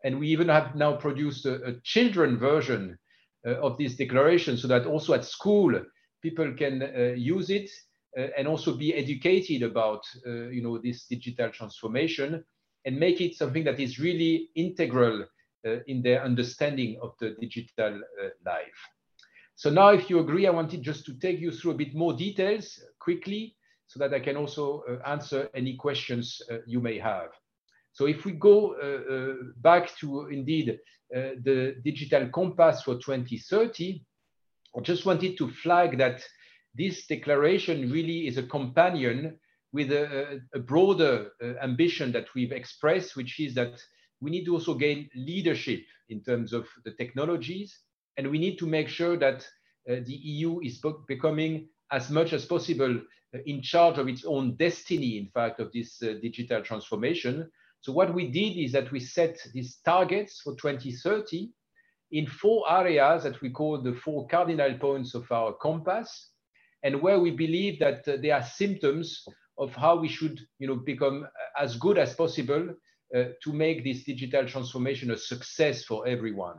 and 0.03 0.19
we 0.19 0.27
even 0.27 0.49
have 0.49 0.75
now 0.75 0.95
produced 0.95 1.45
a, 1.45 1.63
a 1.63 1.73
children 1.83 2.37
version 2.37 2.97
uh, 3.45 3.51
of 3.61 3.77
this 3.77 3.95
declaration 3.95 4.57
so 4.57 4.67
that 4.67 4.85
also 4.85 5.13
at 5.13 5.23
school 5.23 5.79
people 6.21 6.53
can 6.57 6.81
uh, 6.81 7.13
use 7.15 7.49
it 7.49 7.69
uh, 8.17 8.27
and 8.37 8.47
also 8.47 8.75
be 8.75 8.93
educated 8.93 9.63
about 9.63 10.01
uh, 10.27 10.49
you 10.49 10.61
know 10.61 10.77
this 10.77 11.05
digital 11.05 11.49
transformation 11.49 12.43
and 12.85 12.99
make 12.99 13.21
it 13.21 13.35
something 13.35 13.63
that 13.63 13.79
is 13.79 13.99
really 13.99 14.49
integral 14.55 15.25
uh, 15.65 15.77
in 15.87 16.01
their 16.01 16.23
understanding 16.23 16.99
of 17.01 17.13
the 17.19 17.35
digital 17.39 17.95
uh, 17.95 18.29
life. 18.45 18.79
So 19.55 19.69
now, 19.69 19.89
if 19.89 20.09
you 20.09 20.19
agree, 20.19 20.47
I 20.47 20.51
wanted 20.51 20.81
just 20.81 21.05
to 21.05 21.13
take 21.19 21.39
you 21.39 21.51
through 21.51 21.71
a 21.71 21.75
bit 21.75 21.93
more 21.93 22.13
details 22.13 22.79
quickly 22.99 23.55
so 23.87 23.99
that 23.99 24.13
I 24.13 24.19
can 24.19 24.37
also 24.37 24.83
answer 25.05 25.49
any 25.53 25.75
questions 25.75 26.41
you 26.65 26.79
may 26.79 26.97
have. 26.97 27.29
So 27.93 28.05
if 28.05 28.25
we 28.25 28.31
go 28.33 28.75
uh, 28.75 29.13
uh, 29.13 29.33
back 29.57 29.95
to 29.97 30.27
indeed 30.27 30.79
uh, 31.15 31.35
the 31.43 31.75
digital 31.83 32.29
compass 32.29 32.83
for 32.83 32.95
2030, 32.95 34.01
I 34.77 34.79
just 34.81 35.05
wanted 35.05 35.37
to 35.37 35.49
flag 35.49 35.97
that 35.97 36.23
this 36.73 37.05
declaration 37.07 37.91
really 37.91 38.27
is 38.27 38.37
a 38.37 38.43
companion 38.43 39.37
with 39.73 39.91
a, 39.91 40.41
a 40.53 40.59
broader 40.59 41.31
uh, 41.41 41.53
ambition 41.61 42.11
that 42.11 42.27
we've 42.35 42.51
expressed, 42.51 43.15
which 43.15 43.39
is 43.39 43.53
that 43.55 43.81
we 44.19 44.31
need 44.31 44.45
to 44.45 44.53
also 44.53 44.73
gain 44.73 45.09
leadership 45.15 45.81
in 46.09 46.21
terms 46.21 46.53
of 46.53 46.67
the 46.85 46.91
technologies, 46.91 47.79
and 48.17 48.29
we 48.29 48.37
need 48.37 48.57
to 48.57 48.67
make 48.67 48.89
sure 48.89 49.17
that 49.17 49.47
uh, 49.89 49.95
the 50.05 50.13
EU 50.13 50.59
is 50.61 50.81
becoming 51.07 51.67
as 51.91 52.09
much 52.09 52.33
as 52.33 52.45
possible 52.45 52.99
uh, 53.33 53.39
in 53.45 53.61
charge 53.61 53.97
of 53.97 54.07
its 54.07 54.25
own 54.25 54.55
destiny, 54.55 55.17
in 55.17 55.27
fact, 55.33 55.59
of 55.59 55.71
this 55.71 55.97
digital 56.21 56.61
transformation, 56.61 57.49
so 57.81 57.91
what 57.91 58.13
we 58.13 58.29
did 58.29 58.57
is 58.57 58.71
that 58.73 58.91
we 58.91 58.99
set 58.99 59.39
these 59.53 59.77
targets 59.83 60.41
for 60.41 60.55
2030 60.55 61.49
in 62.11 62.27
four 62.27 62.71
areas 62.71 63.23
that 63.23 63.41
we 63.41 63.49
call 63.49 63.81
the 63.81 63.93
four 63.93 64.27
cardinal 64.27 64.77
points 64.77 65.15
of 65.15 65.31
our 65.31 65.53
compass, 65.53 66.29
and 66.83 67.01
where 67.01 67.19
we 67.19 67.31
believe 67.31 67.79
that 67.79 68.07
uh, 68.07 68.17
there 68.21 68.35
are 68.35 68.43
symptoms 68.43 69.25
of 69.61 69.73
how 69.75 69.95
we 69.95 70.09
should 70.09 70.41
you 70.57 70.67
know, 70.67 70.75
become 70.75 71.27
as 71.57 71.77
good 71.77 71.97
as 71.97 72.15
possible 72.15 72.67
uh, 73.15 73.23
to 73.43 73.53
make 73.53 73.83
this 73.83 74.03
digital 74.03 74.45
transformation 74.47 75.11
a 75.11 75.17
success 75.17 75.85
for 75.85 76.07
everyone. 76.07 76.55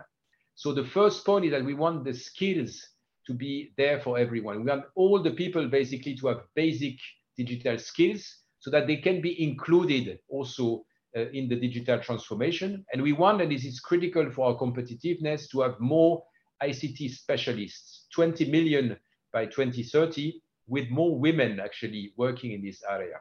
So 0.54 0.72
the 0.72 0.84
first 0.84 1.26
point 1.26 1.44
is 1.44 1.50
that 1.50 1.64
we 1.64 1.74
want 1.74 2.04
the 2.04 2.14
skills 2.14 2.80
to 3.26 3.34
be 3.34 3.72
there 3.76 4.00
for 4.00 4.18
everyone. 4.18 4.58
We 4.58 4.70
want 4.70 4.84
all 4.94 5.20
the 5.20 5.32
people 5.32 5.68
basically 5.68 6.14
to 6.16 6.28
have 6.28 6.42
basic 6.54 6.96
digital 7.36 7.78
skills 7.78 8.24
so 8.60 8.70
that 8.70 8.86
they 8.86 8.96
can 8.96 9.20
be 9.20 9.42
included 9.42 10.20
also 10.28 10.84
uh, 11.16 11.28
in 11.32 11.48
the 11.48 11.56
digital 11.56 11.98
transformation. 11.98 12.84
And 12.92 13.02
we 13.02 13.12
want, 13.12 13.42
and 13.42 13.50
this 13.50 13.64
is 13.64 13.80
critical 13.80 14.30
for 14.30 14.46
our 14.46 14.56
competitiveness, 14.56 15.50
to 15.50 15.62
have 15.62 15.80
more 15.80 16.22
ICT 16.62 17.10
specialists, 17.10 18.06
20 18.14 18.50
million 18.50 18.96
by 19.32 19.46
2030, 19.46 20.40
with 20.72 20.88
more 20.88 21.14
women 21.18 21.60
actually 21.60 22.14
working 22.16 22.52
in 22.52 22.62
this 22.64 22.82
area. 22.90 23.20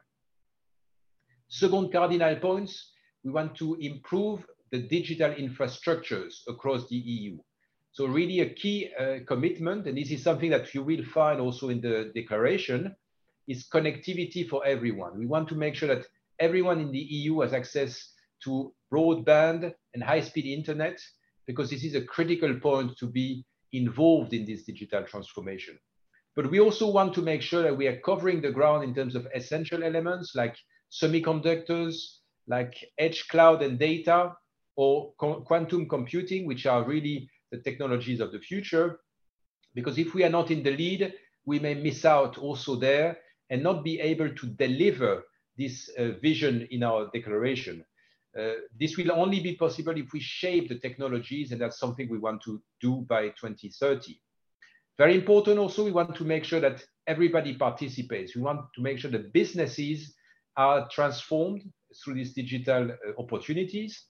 Second 1.49 1.91
cardinal 1.91 2.37
points, 2.37 2.93
we 3.25 3.31
want 3.31 3.53
to 3.57 3.75
improve 3.81 4.45
the 4.71 4.79
digital 4.79 5.31
infrastructures 5.33 6.35
across 6.47 6.87
the 6.87 6.95
EU. 6.95 7.37
So 7.91 8.05
really 8.05 8.39
a 8.39 8.53
key 8.53 8.89
uh, 8.97 9.17
commitment, 9.27 9.85
and 9.85 9.97
this 9.97 10.11
is 10.11 10.23
something 10.23 10.49
that 10.51 10.73
you 10.73 10.81
will 10.81 11.03
find 11.03 11.41
also 11.41 11.67
in 11.67 11.81
the 11.81 12.13
declaration, 12.15 12.95
is 13.49 13.67
connectivity 13.67 14.47
for 14.47 14.65
everyone. 14.65 15.19
We 15.19 15.25
want 15.25 15.49
to 15.49 15.55
make 15.55 15.75
sure 15.75 15.93
that 15.93 16.05
everyone 16.39 16.79
in 16.79 16.89
the 16.89 17.05
EU 17.17 17.41
has 17.41 17.51
access 17.51 18.13
to 18.45 18.73
broadband 18.89 19.73
and 19.93 20.01
high-speed 20.01 20.45
internet 20.45 20.97
because 21.45 21.69
this 21.69 21.83
is 21.83 21.95
a 21.95 22.05
critical 22.05 22.57
point 22.61 22.97
to 22.99 23.07
be 23.07 23.43
involved 23.73 24.31
in 24.31 24.45
this 24.45 24.63
digital 24.63 25.03
transformation. 25.03 25.77
But 26.35 26.49
we 26.49 26.59
also 26.59 26.89
want 26.89 27.13
to 27.15 27.21
make 27.21 27.41
sure 27.41 27.61
that 27.63 27.75
we 27.75 27.87
are 27.87 27.99
covering 27.99 28.41
the 28.41 28.51
ground 28.51 28.83
in 28.83 28.95
terms 28.95 29.15
of 29.15 29.27
essential 29.35 29.83
elements 29.83 30.33
like 30.33 30.55
semiconductors, 30.91 31.95
like 32.47 32.73
edge 32.97 33.27
cloud 33.27 33.61
and 33.61 33.77
data, 33.77 34.35
or 34.75 35.11
quantum 35.17 35.87
computing, 35.87 36.45
which 36.45 36.65
are 36.65 36.83
really 36.83 37.29
the 37.51 37.59
technologies 37.59 38.21
of 38.21 38.31
the 38.31 38.39
future. 38.39 38.99
Because 39.75 39.97
if 39.97 40.13
we 40.13 40.23
are 40.23 40.29
not 40.29 40.51
in 40.51 40.63
the 40.63 40.71
lead, 40.71 41.13
we 41.45 41.59
may 41.59 41.73
miss 41.73 42.05
out 42.05 42.37
also 42.37 42.75
there 42.75 43.17
and 43.49 43.61
not 43.61 43.83
be 43.83 43.99
able 43.99 44.33
to 44.33 44.47
deliver 44.47 45.23
this 45.57 45.89
uh, 45.97 46.11
vision 46.21 46.67
in 46.71 46.83
our 46.83 47.09
declaration. 47.13 47.83
Uh, 48.37 48.53
this 48.79 48.95
will 48.95 49.11
only 49.11 49.41
be 49.41 49.55
possible 49.55 49.95
if 49.97 50.13
we 50.13 50.19
shape 50.21 50.69
the 50.69 50.79
technologies, 50.79 51.51
and 51.51 51.59
that's 51.59 51.77
something 51.77 52.07
we 52.09 52.17
want 52.17 52.41
to 52.41 52.61
do 52.79 53.05
by 53.09 53.27
2030. 53.29 54.19
Very 55.01 55.15
important 55.15 55.57
also, 55.57 55.83
we 55.83 55.91
want 55.91 56.15
to 56.15 56.23
make 56.23 56.43
sure 56.43 56.59
that 56.59 56.85
everybody 57.07 57.55
participates. 57.55 58.35
We 58.35 58.43
want 58.43 58.71
to 58.75 58.83
make 58.83 58.99
sure 58.99 59.09
that 59.09 59.33
businesses 59.33 60.13
are 60.55 60.87
transformed 60.89 61.63
through 61.95 62.13
these 62.13 62.35
digital 62.35 62.91
uh, 62.91 63.19
opportunities. 63.19 64.05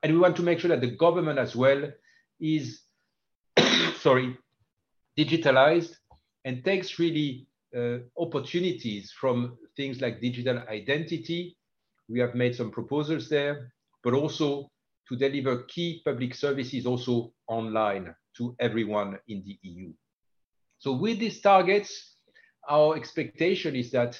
And 0.00 0.12
we 0.12 0.20
want 0.20 0.36
to 0.36 0.44
make 0.44 0.60
sure 0.60 0.68
that 0.68 0.80
the 0.80 0.94
government 0.94 1.40
as 1.40 1.56
well 1.56 1.90
is, 2.38 2.82
sorry, 3.96 4.38
digitalized 5.18 5.96
and 6.44 6.64
takes 6.64 7.00
really 7.00 7.48
uh, 7.76 7.96
opportunities 8.16 9.10
from 9.10 9.58
things 9.76 10.00
like 10.00 10.20
digital 10.20 10.62
identity. 10.68 11.56
We 12.08 12.20
have 12.20 12.36
made 12.36 12.54
some 12.54 12.70
proposals 12.70 13.28
there, 13.28 13.72
but 14.04 14.14
also 14.14 14.70
to 15.08 15.16
deliver 15.16 15.64
key 15.64 16.00
public 16.04 16.32
services 16.32 16.86
also 16.86 17.32
online 17.48 18.14
to 18.36 18.54
everyone 18.60 19.18
in 19.26 19.42
the 19.44 19.58
EU. 19.62 19.92
So 20.78 20.92
with 20.92 21.18
these 21.18 21.40
targets, 21.40 22.16
our 22.68 22.96
expectation 22.96 23.74
is 23.74 23.90
that 23.90 24.18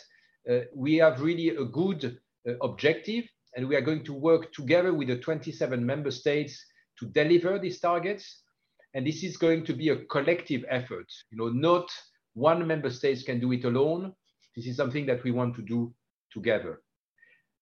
uh, 0.50 0.60
we 0.74 0.96
have 0.96 1.20
really 1.20 1.50
a 1.50 1.64
good 1.64 2.18
uh, 2.48 2.52
objective 2.62 3.24
and 3.56 3.68
we 3.68 3.76
are 3.76 3.80
going 3.80 4.04
to 4.04 4.12
work 4.12 4.52
together 4.52 4.94
with 4.94 5.08
the 5.08 5.18
27 5.18 5.84
member 5.84 6.10
states 6.10 6.64
to 6.98 7.06
deliver 7.06 7.58
these 7.58 7.80
targets. 7.80 8.42
And 8.94 9.06
this 9.06 9.22
is 9.22 9.36
going 9.36 9.64
to 9.66 9.74
be 9.74 9.90
a 9.90 10.04
collective 10.06 10.64
effort, 10.68 11.06
you 11.30 11.38
know, 11.38 11.48
not 11.48 11.90
one 12.34 12.66
member 12.66 12.90
state 12.90 13.24
can 13.26 13.40
do 13.40 13.52
it 13.52 13.64
alone. 13.64 14.12
This 14.56 14.66
is 14.66 14.76
something 14.76 15.06
that 15.06 15.22
we 15.24 15.30
want 15.30 15.54
to 15.56 15.62
do 15.62 15.92
together. 16.32 16.80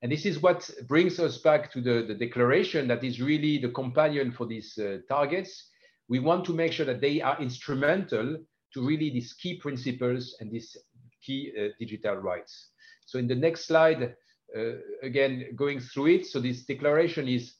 And 0.02 0.12
this 0.12 0.26
is 0.26 0.40
what 0.40 0.68
brings 0.87 1.18
us 1.18 1.38
back 1.38 1.72
to 1.72 1.80
the, 1.80 2.04
the 2.06 2.14
declaration 2.14 2.87
that 2.88 3.02
is 3.02 3.20
really 3.20 3.59
the 3.59 3.70
companion 3.70 4.30
for 4.30 4.46
these 4.46 4.78
uh, 4.78 4.98
targets. 5.09 5.70
We 6.09 6.20
want 6.20 6.44
to 6.46 6.52
make 6.52 6.72
sure 6.72 6.87
that 6.87 7.00
they 7.00 7.20
are 7.20 7.40
instrumental 7.40 8.37
to 8.76 8.86
really 8.86 9.08
these 9.10 9.32
key 9.32 9.56
principles 9.56 10.36
and 10.40 10.52
these 10.52 10.76
key 11.24 11.50
uh, 11.58 11.68
digital 11.80 12.16
rights. 12.16 12.68
So 13.06 13.18
in 13.18 13.26
the 13.26 13.34
next 13.34 13.66
slide, 13.66 14.14
uh, 14.56 14.72
again, 15.02 15.46
going 15.56 15.80
through 15.80 16.06
it. 16.06 16.26
So 16.26 16.40
this 16.40 16.66
declaration 16.66 17.26
is 17.26 17.54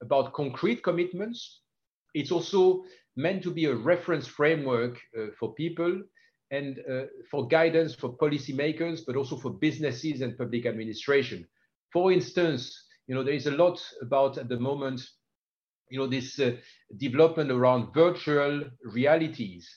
about 0.00 0.32
concrete 0.32 0.82
commitments. 0.82 1.62
It's 2.14 2.30
also 2.30 2.84
meant 3.16 3.42
to 3.42 3.50
be 3.50 3.64
a 3.64 3.74
reference 3.74 4.28
framework 4.28 4.98
uh, 5.18 5.26
for 5.38 5.54
people 5.54 6.02
and 6.52 6.78
uh, 6.90 7.02
for 7.30 7.48
guidance 7.48 7.94
for 7.94 8.16
policymakers, 8.16 9.00
but 9.06 9.16
also 9.16 9.36
for 9.36 9.50
businesses 9.50 10.20
and 10.20 10.38
public 10.38 10.66
administration. 10.66 11.46
For 11.92 12.12
instance, 12.12 12.86
you 13.08 13.14
know, 13.14 13.24
there 13.24 13.34
is 13.34 13.46
a 13.46 13.52
lot 13.52 13.82
about 14.02 14.38
at 14.38 14.48
the 14.48 14.58
moment, 14.58 15.00
you 15.90 15.98
know, 15.98 16.06
this 16.06 16.38
uh, 16.38 16.52
development 16.96 17.50
around 17.50 17.92
virtual 17.92 18.64
realities. 18.84 19.68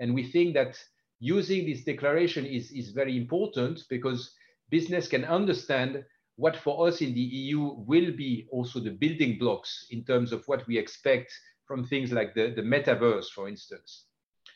And 0.00 0.14
we 0.14 0.24
think 0.24 0.54
that 0.54 0.82
using 1.20 1.66
this 1.66 1.84
declaration 1.84 2.46
is, 2.46 2.72
is 2.72 2.90
very 2.90 3.16
important 3.16 3.84
because 3.88 4.32
business 4.70 5.06
can 5.06 5.24
understand 5.24 6.04
what 6.36 6.56
for 6.56 6.88
us 6.88 7.02
in 7.02 7.12
the 7.12 7.20
EU 7.20 7.74
will 7.86 8.12
be 8.16 8.48
also 8.50 8.80
the 8.80 8.90
building 8.90 9.38
blocks 9.38 9.86
in 9.90 10.02
terms 10.04 10.32
of 10.32 10.42
what 10.46 10.66
we 10.66 10.78
expect 10.78 11.32
from 11.66 11.86
things 11.86 12.12
like 12.12 12.34
the, 12.34 12.52
the 12.56 12.62
metaverse, 12.62 13.28
for 13.28 13.46
instance. 13.46 14.06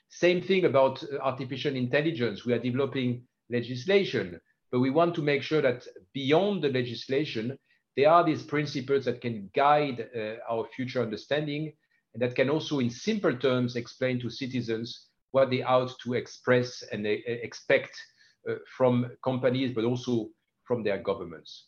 Same 0.08 0.40
thing 0.40 0.64
about 0.64 1.02
uh, 1.04 1.18
artificial 1.18 1.76
intelligence. 1.76 2.46
We 2.46 2.54
are 2.54 2.58
developing 2.58 3.24
legislation, 3.50 4.40
but 4.72 4.80
we 4.80 4.90
want 4.90 5.14
to 5.16 5.22
make 5.22 5.42
sure 5.42 5.60
that 5.60 5.86
beyond 6.14 6.62
the 6.64 6.70
legislation, 6.70 7.58
there 7.96 8.10
are 8.10 8.24
these 8.24 8.42
principles 8.42 9.04
that 9.04 9.20
can 9.20 9.50
guide 9.54 10.08
uh, 10.16 10.36
our 10.50 10.66
future 10.74 11.02
understanding 11.02 11.74
and 12.14 12.22
that 12.22 12.34
can 12.34 12.48
also, 12.48 12.78
in 12.78 12.90
simple 12.90 13.36
terms, 13.36 13.76
explain 13.76 14.20
to 14.20 14.30
citizens 14.30 15.08
what 15.34 15.50
they 15.50 15.64
ought 15.64 15.92
to 15.98 16.14
express 16.14 16.84
and 16.92 17.04
uh, 17.04 17.10
expect 17.26 18.00
uh, 18.48 18.54
from 18.76 19.10
companies, 19.24 19.72
but 19.74 19.82
also 19.82 20.28
from 20.62 20.84
their 20.84 20.98
governments. 20.98 21.66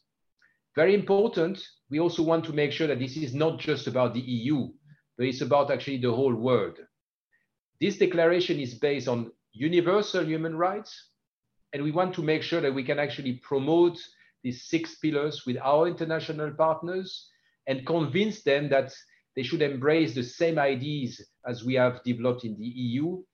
Very 0.77 0.95
important, 0.95 1.61
we 1.91 1.99
also 1.99 2.23
want 2.23 2.45
to 2.45 2.53
make 2.53 2.71
sure 2.71 2.87
that 2.87 3.01
this 3.01 3.17
is 3.17 3.35
not 3.35 3.59
just 3.59 3.89
about 3.89 4.15
the 4.15 4.21
EU, 4.21 4.69
but 5.19 5.27
it's 5.27 5.41
about 5.41 5.73
actually 5.73 5.97
the 5.97 6.13
whole 6.13 6.35
world. 6.35 6.79
This 7.81 7.99
declaration 7.99 8.61
is 8.61 8.75
based 8.75 9.09
on 9.09 9.33
universal 9.53 10.25
human 10.25 10.57
rights, 10.57 11.11
and 11.73 11.83
we 11.83 11.91
want 11.91 12.15
to 12.15 12.23
make 12.23 12.45
sure 12.45 12.61
that 12.61 12.75
we 12.75 12.85
can 12.85 13.01
actually 13.01 13.41
promote 13.43 13.99
these 14.45 14.63
six 14.69 14.95
pillars 14.95 15.43
with 15.45 15.57
our 15.61 15.89
international 15.89 16.53
partners 16.53 17.29
and 17.67 17.85
convince 17.85 18.45
them 18.45 18.69
that 18.69 18.95
they 19.35 19.43
should 19.43 19.61
embrace 19.61 20.15
the 20.15 20.23
same 20.23 20.57
ideas 20.57 21.21
as 21.45 21.65
we 21.65 21.75
have 21.75 22.05
developed 22.05 22.45
in 22.45 22.57
the 22.57 22.65
EU 22.65 23.25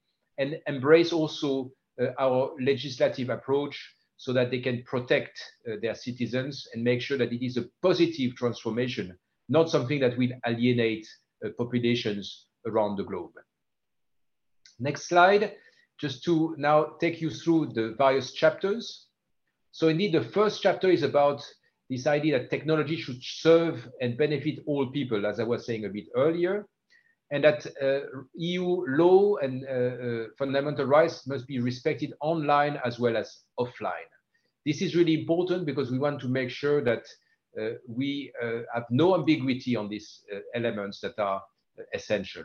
and 0.43 0.59
embrace 0.67 1.13
also 1.13 1.71
uh, 2.01 2.07
our 2.19 2.51
legislative 2.61 3.31
approach 3.31 3.77
so 4.17 4.33
that 4.33 4.51
they 4.51 4.61
can 4.61 4.83
protect 4.85 5.41
uh, 5.67 5.77
their 5.83 5.95
citizens 5.95 6.67
and 6.73 6.83
make 6.83 7.01
sure 7.01 7.19
that 7.19 7.33
it 7.33 7.45
is 7.45 7.57
a 7.57 7.69
positive 7.81 8.35
transformation, 8.37 9.17
not 9.49 9.71
something 9.71 10.01
that 10.01 10.17
will 10.19 10.31
alienate 10.47 11.07
uh, 11.45 11.49
populations 11.59 12.47
around 12.67 12.97
the 12.97 13.05
globe. 13.05 13.33
Next 14.79 15.09
slide, 15.09 15.55
just 15.99 16.25
to 16.25 16.55
now 16.59 16.97
take 17.01 17.21
you 17.21 17.31
through 17.31 17.73
the 17.75 17.95
various 17.97 18.33
chapters. 18.33 19.07
So 19.71 19.89
indeed, 19.89 20.13
the 20.13 20.25
first 20.25 20.63
chapter 20.63 20.91
is 20.91 21.03
about 21.03 21.43
this 21.89 22.07
idea 22.07 22.39
that 22.39 22.51
technology 22.51 22.97
should 22.97 23.23
serve 23.23 23.89
and 24.01 24.17
benefit 24.17 24.61
all 24.67 24.91
people, 24.91 25.27
as 25.27 25.39
I 25.39 25.45
was 25.45 25.67
saying 25.67 25.85
a 25.85 25.89
bit 25.89 26.07
earlier, 26.17 26.67
and 27.33 27.43
that 27.43 27.67
uh, 27.83 28.07
EU 28.35 28.85
law 28.87 29.37
and 29.37 29.65
uh, 29.65 29.71
uh, 29.73 30.27
fundamental 30.39 30.85
rights 30.85 31.27
must 31.27 31.47
be 31.47 31.59
respected 31.59 32.13
online 32.21 32.79
as 32.85 33.01
well 33.01 33.17
as 33.17 33.41
offline. 33.59 34.11
This 34.67 34.83
is 34.83 34.95
really 34.95 35.19
important 35.19 35.65
because 35.65 35.91
we 35.91 35.99
want 35.99 36.21
to 36.21 36.29
make 36.29 36.51
sure 36.51 36.85
that 36.85 37.05
we 37.87 38.33
have 38.73 38.85
no 38.89 39.15
ambiguity 39.15 39.77
on 39.77 39.89
these 39.89 40.23
elements 40.55 41.01
that 41.01 41.19
are 41.19 41.43
essential. 41.93 42.45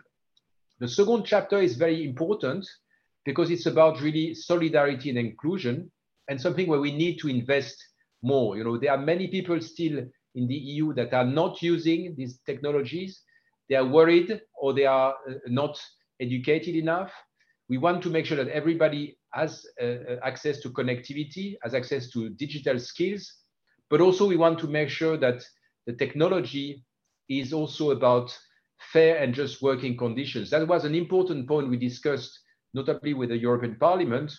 The 0.79 0.87
second 0.87 1.23
chapter 1.25 1.59
is 1.59 1.77
very 1.77 2.03
important 2.03 2.67
because 3.23 3.51
it's 3.51 3.67
about 3.67 4.01
really 4.01 4.33
solidarity 4.33 5.09
and 5.09 5.17
inclusion 5.17 5.91
and 6.27 6.41
something 6.41 6.67
where 6.67 6.81
we 6.81 6.91
need 6.91 7.19
to 7.19 7.29
invest 7.29 7.77
more. 8.21 8.57
You 8.57 8.63
know, 8.63 8.77
there 8.77 8.91
are 8.91 8.97
many 8.97 9.27
people 9.27 9.61
still 9.61 9.99
in 10.35 10.47
the 10.47 10.55
EU 10.55 10.93
that 10.95 11.13
are 11.13 11.25
not 11.25 11.61
using 11.61 12.15
these 12.17 12.39
technologies. 12.45 13.21
They 13.69 13.75
are 13.75 13.85
worried 13.85 14.41
or 14.59 14.73
they 14.73 14.85
are 14.85 15.15
uh, 15.29 15.33
not 15.47 15.79
educated 16.19 16.75
enough. 16.75 17.11
We 17.69 17.77
want 17.77 18.01
to 18.03 18.09
make 18.09 18.25
sure 18.25 18.37
that 18.37 18.47
everybody 18.47 19.17
has 19.33 19.65
uh, 19.81 19.85
uh 19.85 20.19
access 20.23 20.59
to 20.61 20.69
connectivity, 20.69 21.57
has 21.63 21.73
access 21.73 22.09
to 22.11 22.29
digital 22.29 22.79
skills, 22.79 23.31
but 23.89 24.01
also 24.01 24.27
we 24.27 24.37
want 24.37 24.59
to 24.59 24.67
make 24.67 24.89
sure 24.89 25.17
that 25.17 25.43
the 25.85 25.93
technology 25.93 26.85
is 27.29 27.53
also 27.53 27.91
about 27.91 28.37
fair 28.93 29.17
and 29.17 29.33
just 29.33 29.61
working 29.61 29.97
conditions. 29.97 30.49
That 30.49 30.67
was 30.67 30.85
an 30.85 30.95
important 30.95 31.47
point 31.47 31.69
we 31.69 31.77
discussed, 31.77 32.39
notably 32.73 33.13
with 33.13 33.29
the 33.29 33.37
European 33.37 33.75
Parliament, 33.75 34.31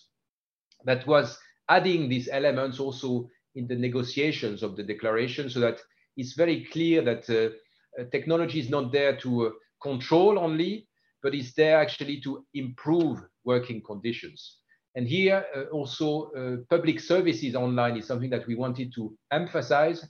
that 0.85 1.07
was 1.07 1.39
adding 1.69 2.09
these 2.09 2.29
elements 2.29 2.81
also 2.81 3.29
in 3.55 3.67
the 3.67 3.75
negotiations 3.75 4.63
of 4.63 4.77
the 4.77 4.83
declaration 4.83 5.51
so 5.51 5.61
that 5.61 5.81
it's 6.17 6.35
very 6.35 6.65
clear 6.73 7.03
that 7.03 7.29
uh, 7.31 7.55
technology 8.05 8.61
is 8.61 8.71
not 8.71 8.93
there 8.93 9.17
to 9.19 9.47
uh, 9.47 9.51
control 9.83 10.39
only, 10.39 10.89
but 11.23 11.35
is 11.35 11.53
there 11.55 11.79
actually 11.79 12.21
to 12.21 12.45
improve 12.55 13.21
working 13.45 13.83
conditions. 13.83 14.59
And 14.95 15.07
here 15.07 15.45
uh, 15.55 15.65
also 15.65 16.31
uh, 16.33 16.57
public 16.71 17.01
services 17.01 17.55
online 17.55 17.97
is 17.97 18.07
something 18.07 18.31
that 18.31 18.47
we 18.47 18.55
wanted 18.55 18.93
to 18.95 19.17
emphasize. 19.31 20.05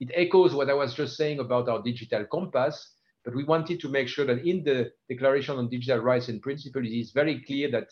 It 0.00 0.10
echoes 0.14 0.54
what 0.54 0.70
I 0.70 0.74
was 0.74 0.94
just 0.94 1.16
saying 1.16 1.38
about 1.38 1.68
our 1.68 1.82
digital 1.82 2.24
compass, 2.24 2.94
but 3.24 3.34
we 3.34 3.44
wanted 3.44 3.80
to 3.80 3.88
make 3.88 4.08
sure 4.08 4.26
that 4.26 4.44
in 4.44 4.64
the 4.64 4.90
Declaration 5.08 5.58
on 5.58 5.68
Digital 5.68 5.98
Rights 5.98 6.28
and 6.28 6.42
Principles, 6.42 6.86
it 6.86 6.96
is 6.96 7.12
very 7.12 7.40
clear 7.44 7.70
that 7.70 7.88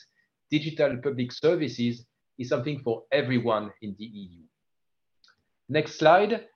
digital 0.51 0.97
public 0.97 1.31
services 1.31 2.05
is 2.39 2.49
something 2.49 2.81
for 2.81 3.05
everyone 3.13 3.71
in 3.83 3.95
the 3.99 4.05
EU. 4.05 4.43
Next 5.69 5.99
slide. 5.99 6.47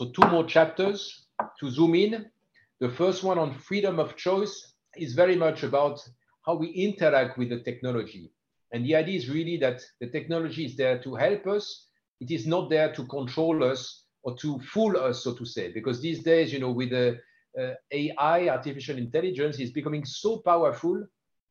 So 0.00 0.10
two 0.12 0.26
more 0.30 0.44
chapters 0.44 1.26
to 1.58 1.70
zoom 1.70 1.94
in. 1.94 2.24
The 2.80 2.88
first 2.88 3.22
one 3.22 3.38
on 3.38 3.52
freedom 3.52 3.98
of 3.98 4.16
choice 4.16 4.72
is 4.96 5.12
very 5.12 5.36
much 5.36 5.62
about 5.62 6.00
how 6.46 6.54
we 6.54 6.68
interact 6.68 7.36
with 7.36 7.50
the 7.50 7.60
technology. 7.60 8.32
And 8.72 8.86
the 8.86 8.96
idea 8.96 9.18
is 9.18 9.28
really 9.28 9.58
that 9.58 9.82
the 10.00 10.08
technology 10.08 10.64
is 10.64 10.74
there 10.74 11.02
to 11.02 11.16
help 11.16 11.46
us. 11.46 11.88
It 12.18 12.30
is 12.30 12.46
not 12.46 12.70
there 12.70 12.94
to 12.94 13.04
control 13.08 13.62
us 13.62 14.04
or 14.22 14.34
to 14.38 14.58
fool 14.60 14.96
us, 14.96 15.22
so 15.22 15.34
to 15.34 15.44
say, 15.44 15.70
because 15.70 16.00
these 16.00 16.22
days, 16.22 16.50
you 16.50 16.60
know, 16.60 16.70
with 16.72 16.88
the 16.88 17.18
uh, 17.60 17.74
AI, 17.92 18.48
artificial 18.48 18.96
intelligence, 18.96 19.60
is 19.60 19.70
becoming 19.70 20.06
so 20.06 20.38
powerful 20.38 21.04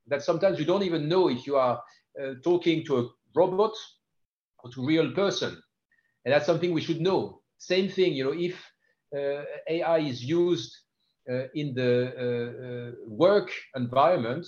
that 0.07 0.23
sometimes 0.23 0.57
you 0.57 0.65
don't 0.65 0.81
even 0.81 1.07
know 1.07 1.29
if 1.29 1.45
you 1.45 1.55
are 1.55 1.79
uh, 2.19 2.33
talking 2.43 2.83
to 2.85 2.97
a 2.97 3.09
robot 3.35 3.75
or 4.63 4.71
to 4.71 4.81
a 4.81 4.87
real 4.87 5.11
person. 5.11 5.61
And 6.25 6.33
that's 6.33 6.47
something 6.47 6.73
we 6.73 6.81
should 6.81 6.99
know. 6.99 7.38
Same 7.59 7.89
thing, 7.89 8.13
you 8.13 8.23
know, 8.23 8.33
if 8.33 8.55
uh, 9.15 9.43
AI 9.67 9.99
is 9.99 10.23
used 10.23 10.75
uh, 11.29 11.43
in 11.53 11.73
the 11.75 11.91
uh, 12.17 12.65
uh, 12.67 12.91
work 13.05 13.51
environment, 13.75 14.47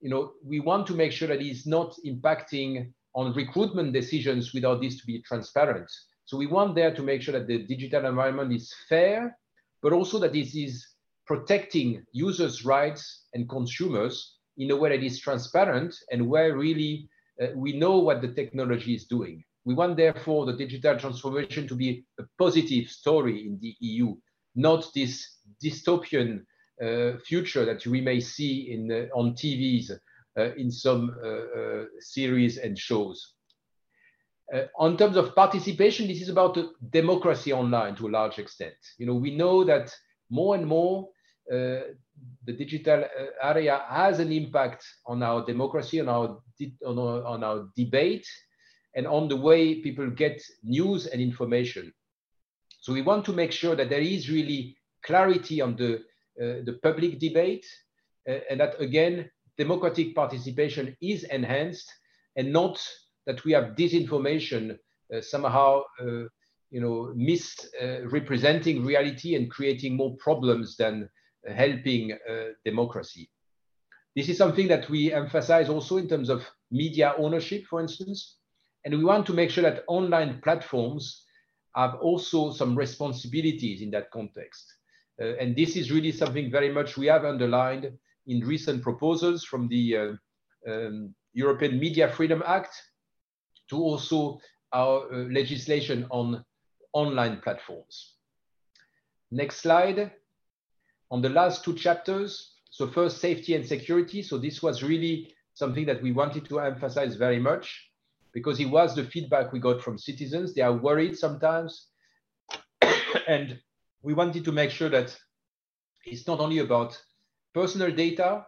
you 0.00 0.10
know, 0.10 0.32
we 0.44 0.60
want 0.60 0.86
to 0.88 0.94
make 0.94 1.12
sure 1.12 1.28
that 1.28 1.40
it's 1.40 1.66
not 1.66 1.94
impacting 2.04 2.92
on 3.14 3.32
recruitment 3.32 3.92
decisions 3.92 4.52
without 4.52 4.80
this 4.80 5.00
to 5.00 5.06
be 5.06 5.22
transparent. 5.22 5.90
So 6.24 6.36
we 6.36 6.46
want 6.46 6.74
there 6.74 6.94
to 6.94 7.02
make 7.02 7.22
sure 7.22 7.32
that 7.32 7.46
the 7.46 7.64
digital 7.64 8.04
environment 8.06 8.52
is 8.52 8.74
fair, 8.88 9.36
but 9.82 9.92
also 9.92 10.18
that 10.18 10.36
it 10.36 10.54
is 10.54 10.86
protecting 11.26 12.04
users' 12.12 12.64
rights 12.64 13.26
and 13.34 13.48
consumers 13.48 14.36
in 14.56 14.70
a 14.70 14.76
way 14.76 14.90
that 14.90 15.04
is 15.04 15.20
transparent 15.20 15.94
and 16.10 16.28
where 16.28 16.56
really 16.56 17.08
uh, 17.40 17.46
we 17.54 17.78
know 17.78 17.98
what 17.98 18.20
the 18.20 18.28
technology 18.28 18.94
is 18.94 19.06
doing. 19.06 19.44
We 19.68 19.74
want, 19.74 19.98
therefore, 19.98 20.46
the 20.46 20.54
digital 20.54 20.98
transformation 20.98 21.68
to 21.68 21.74
be 21.74 22.02
a 22.18 22.22
positive 22.38 22.88
story 22.88 23.44
in 23.46 23.58
the 23.60 23.76
EU, 23.80 24.16
not 24.54 24.90
this 24.94 25.40
dystopian 25.62 26.46
uh, 26.82 27.18
future 27.18 27.66
that 27.66 27.84
we 27.86 28.00
may 28.00 28.18
see 28.18 28.72
in, 28.72 28.90
uh, 28.90 29.14
on 29.14 29.34
TVs 29.34 29.90
uh, 29.90 30.54
in 30.54 30.70
some 30.70 31.14
uh, 31.22 31.28
uh, 31.28 31.84
series 31.98 32.56
and 32.56 32.78
shows. 32.78 33.34
Uh, 34.54 34.62
on 34.78 34.96
terms 34.96 35.18
of 35.18 35.34
participation, 35.34 36.08
this 36.08 36.22
is 36.22 36.30
about 36.30 36.56
democracy 36.88 37.52
online 37.52 37.94
to 37.96 38.08
a 38.08 38.14
large 38.18 38.38
extent. 38.38 38.72
You 38.96 39.04
know, 39.04 39.16
we 39.16 39.36
know 39.36 39.64
that 39.64 39.94
more 40.30 40.54
and 40.54 40.66
more 40.66 41.10
the 41.50 41.96
digital 42.46 43.04
area 43.42 43.82
has 43.90 44.18
an 44.18 44.32
impact 44.32 44.82
on 45.04 45.22
our 45.22 45.44
democracy, 45.44 46.00
on 46.00 46.08
our, 46.08 46.38
on 46.86 46.98
our, 46.98 47.24
on 47.24 47.44
our 47.44 47.68
debate, 47.76 48.26
and 48.94 49.06
on 49.06 49.28
the 49.28 49.36
way 49.36 49.76
people 49.76 50.10
get 50.10 50.42
news 50.62 51.06
and 51.06 51.20
information. 51.20 51.92
So 52.80 52.92
we 52.92 53.02
want 53.02 53.24
to 53.26 53.32
make 53.32 53.52
sure 53.52 53.76
that 53.76 53.90
there 53.90 54.00
is 54.00 54.30
really 54.30 54.76
clarity 55.02 55.60
on 55.60 55.76
the, 55.76 55.96
uh, 56.40 56.64
the 56.64 56.78
public 56.82 57.18
debate 57.18 57.66
uh, 58.28 58.38
and 58.50 58.60
that 58.60 58.80
again, 58.80 59.30
democratic 59.56 60.14
participation 60.14 60.96
is 61.00 61.24
enhanced 61.24 61.92
and 62.36 62.52
not 62.52 62.80
that 63.26 63.44
we 63.44 63.52
have 63.52 63.76
disinformation 63.76 64.78
uh, 65.14 65.20
somehow 65.20 65.82
uh, 66.00 66.24
you 66.70 66.80
know, 66.80 67.12
misrepresenting 67.16 68.84
reality 68.84 69.34
and 69.34 69.50
creating 69.50 69.96
more 69.96 70.14
problems 70.16 70.76
than 70.76 71.08
helping 71.46 72.12
democracy. 72.64 73.30
This 74.14 74.28
is 74.28 74.36
something 74.36 74.68
that 74.68 74.90
we 74.90 75.12
emphasize 75.12 75.68
also 75.68 75.96
in 75.96 76.08
terms 76.08 76.28
of 76.28 76.44
media 76.70 77.14
ownership, 77.16 77.64
for 77.70 77.80
instance. 77.80 78.37
And 78.88 78.96
we 78.96 79.04
want 79.04 79.26
to 79.26 79.34
make 79.34 79.50
sure 79.50 79.64
that 79.64 79.84
online 79.86 80.40
platforms 80.40 81.26
have 81.76 81.96
also 81.96 82.52
some 82.52 82.74
responsibilities 82.74 83.82
in 83.82 83.90
that 83.90 84.10
context. 84.10 84.64
Uh, 85.20 85.36
and 85.36 85.54
this 85.54 85.76
is 85.76 85.92
really 85.92 86.10
something 86.10 86.50
very 86.50 86.72
much 86.72 86.96
we 86.96 87.04
have 87.04 87.26
underlined 87.26 87.92
in 88.28 88.40
recent 88.40 88.82
proposals 88.82 89.44
from 89.44 89.68
the 89.68 89.94
uh, 89.94 90.12
um, 90.66 91.14
European 91.34 91.78
Media 91.78 92.08
Freedom 92.08 92.42
Act 92.46 92.74
to 93.68 93.76
also 93.76 94.40
our 94.72 95.12
uh, 95.12 95.16
legislation 95.28 96.06
on 96.08 96.42
online 96.94 97.42
platforms. 97.42 98.14
Next 99.30 99.56
slide. 99.56 100.12
On 101.10 101.20
the 101.20 101.28
last 101.28 101.62
two 101.62 101.74
chapters, 101.74 102.54
so 102.70 102.86
first 102.86 103.18
safety 103.18 103.54
and 103.54 103.66
security. 103.66 104.22
So 104.22 104.38
this 104.38 104.62
was 104.62 104.82
really 104.82 105.34
something 105.52 105.84
that 105.84 106.02
we 106.02 106.12
wanted 106.12 106.46
to 106.46 106.60
emphasize 106.60 107.16
very 107.16 107.38
much 107.38 107.87
because 108.32 108.60
it 108.60 108.66
was 108.66 108.94
the 108.94 109.04
feedback 109.04 109.52
we 109.52 109.60
got 109.60 109.82
from 109.82 109.98
citizens. 109.98 110.54
They 110.54 110.62
are 110.62 110.72
worried 110.72 111.16
sometimes. 111.16 111.88
and 113.28 113.58
we 114.02 114.14
wanted 114.14 114.44
to 114.44 114.52
make 114.52 114.70
sure 114.70 114.88
that 114.90 115.16
it's 116.04 116.26
not 116.26 116.40
only 116.40 116.58
about 116.58 117.00
personal 117.54 117.90
data, 117.90 118.44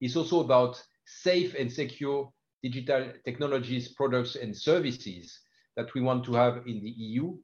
it's 0.00 0.16
also 0.16 0.40
about 0.40 0.82
safe 1.06 1.54
and 1.54 1.72
secure 1.72 2.32
digital 2.62 3.12
technologies, 3.24 3.92
products, 3.92 4.36
and 4.36 4.56
services 4.56 5.38
that 5.76 5.92
we 5.94 6.00
want 6.00 6.24
to 6.24 6.34
have 6.34 6.66
in 6.66 6.82
the 6.82 6.90
EU, 6.96 7.36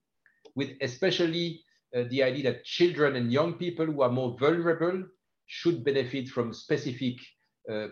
with 0.55 0.71
especially 0.81 1.63
uh, 1.95 2.05
the 2.11 2.23
idea 2.23 2.45
that 2.45 2.65
children 2.65 3.17
and 3.17 3.33
young 3.33 3.55
people 3.55 3.87
who 3.87 4.03
are 4.03 4.11
more 4.11 4.37
vulnerable 4.39 5.05
should 5.47 5.85
benefit 5.85 6.29
from 6.29 6.55
specific 6.55 7.17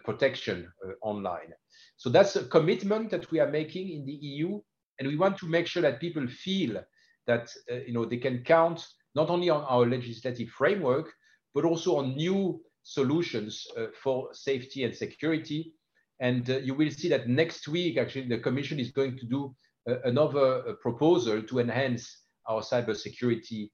protection 0.04 0.70
uh, 0.85 0.92
online. 1.02 1.52
So 1.96 2.11
that's 2.11 2.37
a 2.37 2.44
commitment 2.44 3.11
that 3.11 3.31
we 3.31 3.40
are 3.40 3.50
making 3.50 3.90
in 3.90 4.04
the 4.07 4.12
EU, 4.12 4.61
and 4.98 5.09
we 5.09 5.16
want 5.16 5.37
to 5.38 5.46
make 5.46 5.66
sure 5.66 5.83
that 5.83 6.00
people 6.00 6.26
feel 6.26 6.83
that 7.26 7.52
uh, 7.70 7.76
you 7.87 7.92
know 7.92 8.04
they 8.04 8.16
can 8.16 8.42
count 8.44 8.87
not 9.14 9.31
only 9.31 9.50
on 9.50 9.64
our 9.64 9.87
legislative 9.87 10.48
framework, 10.48 11.12
but 11.54 11.64
also 11.64 11.96
on 11.96 12.16
new 12.16 12.61
solutions 12.83 13.66
uh, 13.76 13.87
for 14.02 14.28
safety 14.33 14.85
and 14.85 14.94
security. 14.94 15.74
And 16.20 16.48
uh, 16.50 16.59
you 16.59 16.74
will 16.74 16.90
see 16.90 17.09
that 17.11 17.28
next 17.28 17.68
week, 17.68 17.96
actually, 17.96 18.28
the 18.28 18.38
Commission 18.38 18.81
is 18.81 18.90
going 18.90 19.18
to 19.18 19.26
do 19.26 19.54
uh, 19.88 20.00
another 20.04 20.74
proposal 20.83 21.42
to 21.42 21.59
enhance 21.59 22.22
our 22.46 22.62
cybersecurity 22.62 23.70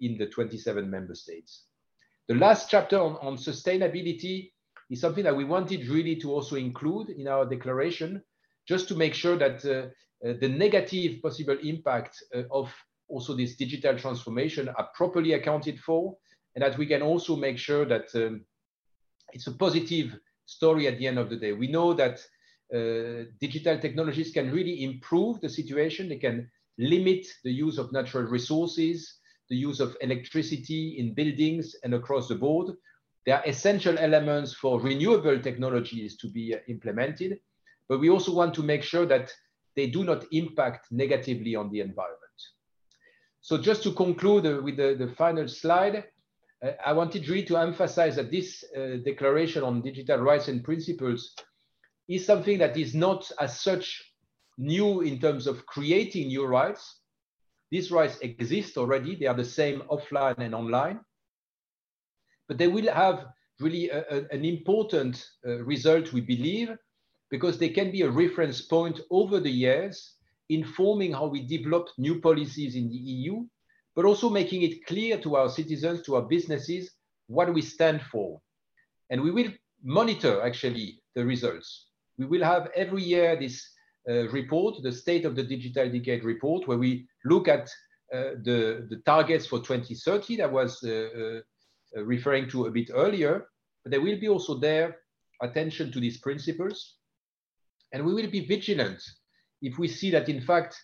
in 0.00 0.18
the 0.18 0.26
27 0.26 0.90
member 0.90 1.14
states. 1.14 1.64
The 2.28 2.34
last 2.34 2.68
chapter 2.70 3.00
on, 3.00 3.16
on 3.22 3.36
sustainability 3.36 4.50
is 4.90 5.00
something 5.00 5.24
that 5.24 5.36
we 5.36 5.44
wanted 5.44 5.88
really 5.88 6.16
to 6.16 6.32
also 6.32 6.56
include 6.56 7.10
in 7.10 7.28
our 7.28 7.46
declaration, 7.46 8.22
just 8.66 8.88
to 8.88 8.94
make 8.96 9.14
sure 9.14 9.36
that 9.36 9.64
uh, 9.64 9.88
uh, 10.26 10.34
the 10.40 10.48
negative 10.48 11.22
possible 11.22 11.56
impact 11.62 12.22
uh, 12.34 12.42
of 12.50 12.72
also 13.08 13.34
this 13.34 13.56
digital 13.56 13.96
transformation 13.96 14.68
are 14.68 14.88
properly 14.94 15.32
accounted 15.32 15.78
for, 15.78 16.16
and 16.54 16.62
that 16.62 16.76
we 16.76 16.86
can 16.86 17.02
also 17.02 17.36
make 17.36 17.58
sure 17.58 17.84
that 17.84 18.08
um, 18.14 18.44
it's 19.32 19.46
a 19.46 19.52
positive 19.52 20.18
story 20.46 20.86
at 20.86 20.98
the 20.98 21.06
end 21.06 21.18
of 21.18 21.30
the 21.30 21.36
day. 21.36 21.52
We 21.52 21.68
know 21.68 21.94
that 21.94 22.20
uh, 22.74 23.24
digital 23.40 23.78
technologies 23.78 24.32
can 24.32 24.50
really 24.50 24.84
improve 24.84 25.40
the 25.40 25.48
situation. 25.48 26.08
They 26.08 26.16
can 26.16 26.50
limit 26.78 27.26
the 27.44 27.52
use 27.52 27.78
of 27.78 27.92
natural 27.92 28.24
resources, 28.24 29.18
the 29.48 29.56
use 29.56 29.80
of 29.80 29.96
electricity 30.00 30.96
in 30.98 31.14
buildings 31.14 31.74
and 31.82 31.94
across 31.94 32.28
the 32.28 32.34
board. 32.34 32.74
There 33.26 33.36
are 33.36 33.46
essential 33.46 33.98
elements 33.98 34.54
for 34.54 34.80
renewable 34.80 35.38
technologies 35.40 36.16
to 36.18 36.28
be 36.28 36.54
uh, 36.54 36.58
implemented, 36.68 37.38
but 37.88 38.00
we 38.00 38.08
also 38.08 38.34
want 38.34 38.54
to 38.54 38.62
make 38.62 38.82
sure 38.82 39.04
that 39.06 39.30
they 39.76 39.88
do 39.88 40.04
not 40.04 40.24
impact 40.32 40.90
negatively 40.90 41.54
on 41.54 41.70
the 41.70 41.80
environment. 41.80 42.20
So 43.42 43.58
just 43.58 43.82
to 43.82 43.92
conclude 43.92 44.46
uh, 44.46 44.62
with 44.62 44.76
the, 44.76 44.96
the 44.98 45.12
final 45.14 45.48
slide, 45.48 46.04
uh, 46.64 46.70
I 46.84 46.92
wanted 46.92 47.28
really 47.28 47.44
to 47.44 47.58
emphasize 47.58 48.16
that 48.16 48.30
this 48.30 48.64
uh, 48.76 48.96
declaration 49.04 49.62
on 49.62 49.82
digital 49.82 50.18
rights 50.18 50.48
and 50.48 50.64
principles 50.64 51.34
is 52.08 52.24
something 52.24 52.58
that 52.58 52.76
is 52.76 52.94
not 52.94 53.30
as 53.38 53.60
such 53.60 54.02
new 54.56 55.00
in 55.02 55.18
terms 55.18 55.46
of 55.46 55.64
creating 55.66 56.28
new 56.28 56.46
rights. 56.46 57.00
These 57.70 57.90
rights 57.90 58.18
exist 58.20 58.76
already. 58.76 59.14
They 59.14 59.26
are 59.26 59.36
the 59.36 59.44
same 59.44 59.82
offline 59.90 60.38
and 60.38 60.54
online 60.54 61.00
but 62.50 62.58
they 62.58 62.66
will 62.66 62.92
have 62.92 63.26
really 63.60 63.90
a, 63.90 64.00
a, 64.10 64.16
an 64.32 64.44
important 64.44 65.24
uh, 65.46 65.62
result, 65.62 66.12
we 66.12 66.20
believe, 66.20 66.76
because 67.30 67.58
they 67.58 67.68
can 67.68 67.92
be 67.92 68.02
a 68.02 68.10
reference 68.10 68.60
point 68.60 68.98
over 69.12 69.38
the 69.38 69.48
years, 69.48 70.16
informing 70.48 71.12
how 71.12 71.28
we 71.28 71.46
develop 71.46 71.90
new 71.96 72.20
policies 72.20 72.74
in 72.74 72.88
the 72.88 72.96
EU, 72.96 73.44
but 73.94 74.04
also 74.04 74.28
making 74.28 74.62
it 74.62 74.84
clear 74.84 75.16
to 75.18 75.36
our 75.36 75.48
citizens, 75.48 76.02
to 76.02 76.16
our 76.16 76.22
businesses, 76.22 76.90
what 77.28 77.54
we 77.54 77.62
stand 77.62 78.02
for. 78.10 78.40
And 79.10 79.22
we 79.22 79.30
will 79.30 79.52
monitor 79.84 80.42
actually 80.42 81.00
the 81.14 81.24
results. 81.24 81.86
We 82.18 82.26
will 82.26 82.42
have 82.42 82.68
every 82.74 83.04
year 83.04 83.38
this 83.38 83.64
uh, 84.08 84.26
report, 84.30 84.82
the 84.82 84.90
State 84.90 85.24
of 85.24 85.36
the 85.36 85.44
Digital 85.44 85.88
Decade 85.88 86.24
report, 86.24 86.66
where 86.66 86.78
we 86.78 87.06
look 87.24 87.46
at 87.46 87.70
uh, 88.12 88.34
the, 88.42 88.88
the 88.90 89.00
targets 89.06 89.46
for 89.46 89.60
2030 89.60 90.38
that 90.38 90.50
was 90.50 90.82
uh, 90.82 90.90
uh 90.90 91.40
referring 91.94 92.48
to 92.50 92.66
a 92.66 92.70
bit 92.70 92.90
earlier, 92.92 93.46
but 93.82 93.90
there 93.90 94.00
will 94.00 94.18
be 94.18 94.28
also 94.28 94.54
there 94.54 94.98
attention 95.42 95.90
to 95.92 96.00
these 96.00 96.18
principles. 96.18 96.96
And 97.92 98.04
we 98.04 98.14
will 98.14 98.30
be 98.30 98.46
vigilant 98.46 99.02
if 99.62 99.78
we 99.78 99.88
see 99.88 100.10
that 100.10 100.28
in 100.28 100.40
fact 100.40 100.76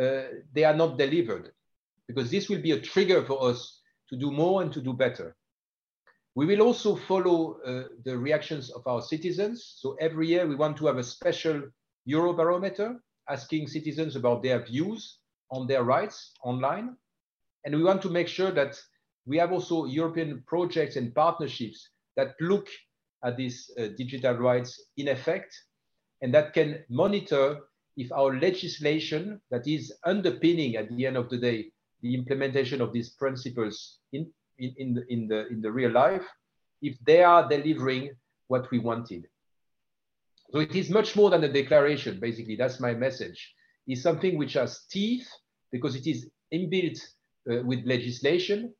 uh, 0.00 0.22
they 0.52 0.64
are 0.64 0.74
not 0.74 0.98
delivered, 0.98 1.52
because 2.06 2.30
this 2.30 2.48
will 2.48 2.60
be 2.60 2.72
a 2.72 2.80
trigger 2.80 3.24
for 3.24 3.50
us 3.50 3.80
to 4.08 4.16
do 4.16 4.30
more 4.30 4.62
and 4.62 4.72
to 4.72 4.80
do 4.80 4.92
better. 4.92 5.36
We 6.34 6.46
will 6.46 6.62
also 6.62 6.94
follow 6.94 7.58
uh, 7.66 7.84
the 8.04 8.16
reactions 8.16 8.70
of 8.70 8.86
our 8.86 9.02
citizens. 9.02 9.74
So 9.78 9.96
every 10.00 10.28
year 10.28 10.46
we 10.46 10.54
want 10.54 10.76
to 10.78 10.86
have 10.86 10.96
a 10.96 11.02
special 11.02 11.62
Eurobarometer 12.08 12.96
asking 13.28 13.66
citizens 13.66 14.16
about 14.16 14.42
their 14.42 14.64
views 14.64 15.18
on 15.50 15.66
their 15.66 15.82
rights 15.82 16.32
online. 16.44 16.96
And 17.64 17.74
we 17.74 17.82
want 17.82 18.02
to 18.02 18.10
make 18.10 18.28
sure 18.28 18.52
that 18.52 18.80
we 19.28 19.36
have 19.36 19.52
also 19.52 19.84
European 19.84 20.42
projects 20.46 20.96
and 20.96 21.14
partnerships 21.14 21.90
that 22.16 22.34
look 22.40 22.66
at 23.22 23.36
these 23.36 23.70
uh, 23.78 23.88
digital 23.96 24.34
rights 24.34 24.82
in 24.96 25.08
effect 25.08 25.54
and 26.22 26.32
that 26.32 26.54
can 26.54 26.82
monitor 26.88 27.58
if 27.96 28.10
our 28.12 28.40
legislation 28.40 29.40
that 29.50 29.66
is 29.66 29.92
underpinning 30.04 30.76
at 30.76 30.88
the 30.88 31.06
end 31.06 31.16
of 31.16 31.28
the 31.28 31.36
day 31.36 31.66
the 32.00 32.14
implementation 32.14 32.80
of 32.80 32.92
these 32.92 33.10
principles 33.10 33.98
in, 34.12 34.30
in, 34.58 34.74
in, 34.78 34.94
the, 34.94 35.12
in, 35.12 35.28
the, 35.28 35.46
in 35.48 35.60
the 35.60 35.70
real 35.70 35.90
life, 35.90 36.24
if 36.80 36.96
they 37.04 37.22
are 37.22 37.48
delivering 37.48 38.10
what 38.46 38.70
we 38.70 38.78
wanted. 38.78 39.26
So 40.52 40.60
it 40.60 40.74
is 40.74 40.88
much 40.88 41.16
more 41.16 41.28
than 41.28 41.44
a 41.44 41.52
declaration, 41.52 42.18
basically, 42.18 42.56
that's 42.56 42.80
my 42.80 42.94
message. 42.94 43.54
It's 43.86 44.02
something 44.02 44.38
which 44.38 44.54
has 44.54 44.86
teeth 44.90 45.28
because 45.70 45.96
it 45.96 46.06
is 46.06 46.30
inbuilt 46.54 46.98
uh, 47.50 47.62
with 47.64 47.84
legislation 47.84 48.72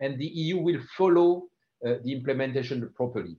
and 0.00 0.18
the 0.18 0.26
EU 0.26 0.58
will 0.58 0.80
follow 0.96 1.44
uh, 1.84 1.94
the 2.04 2.12
implementation 2.12 2.90
properly. 2.94 3.36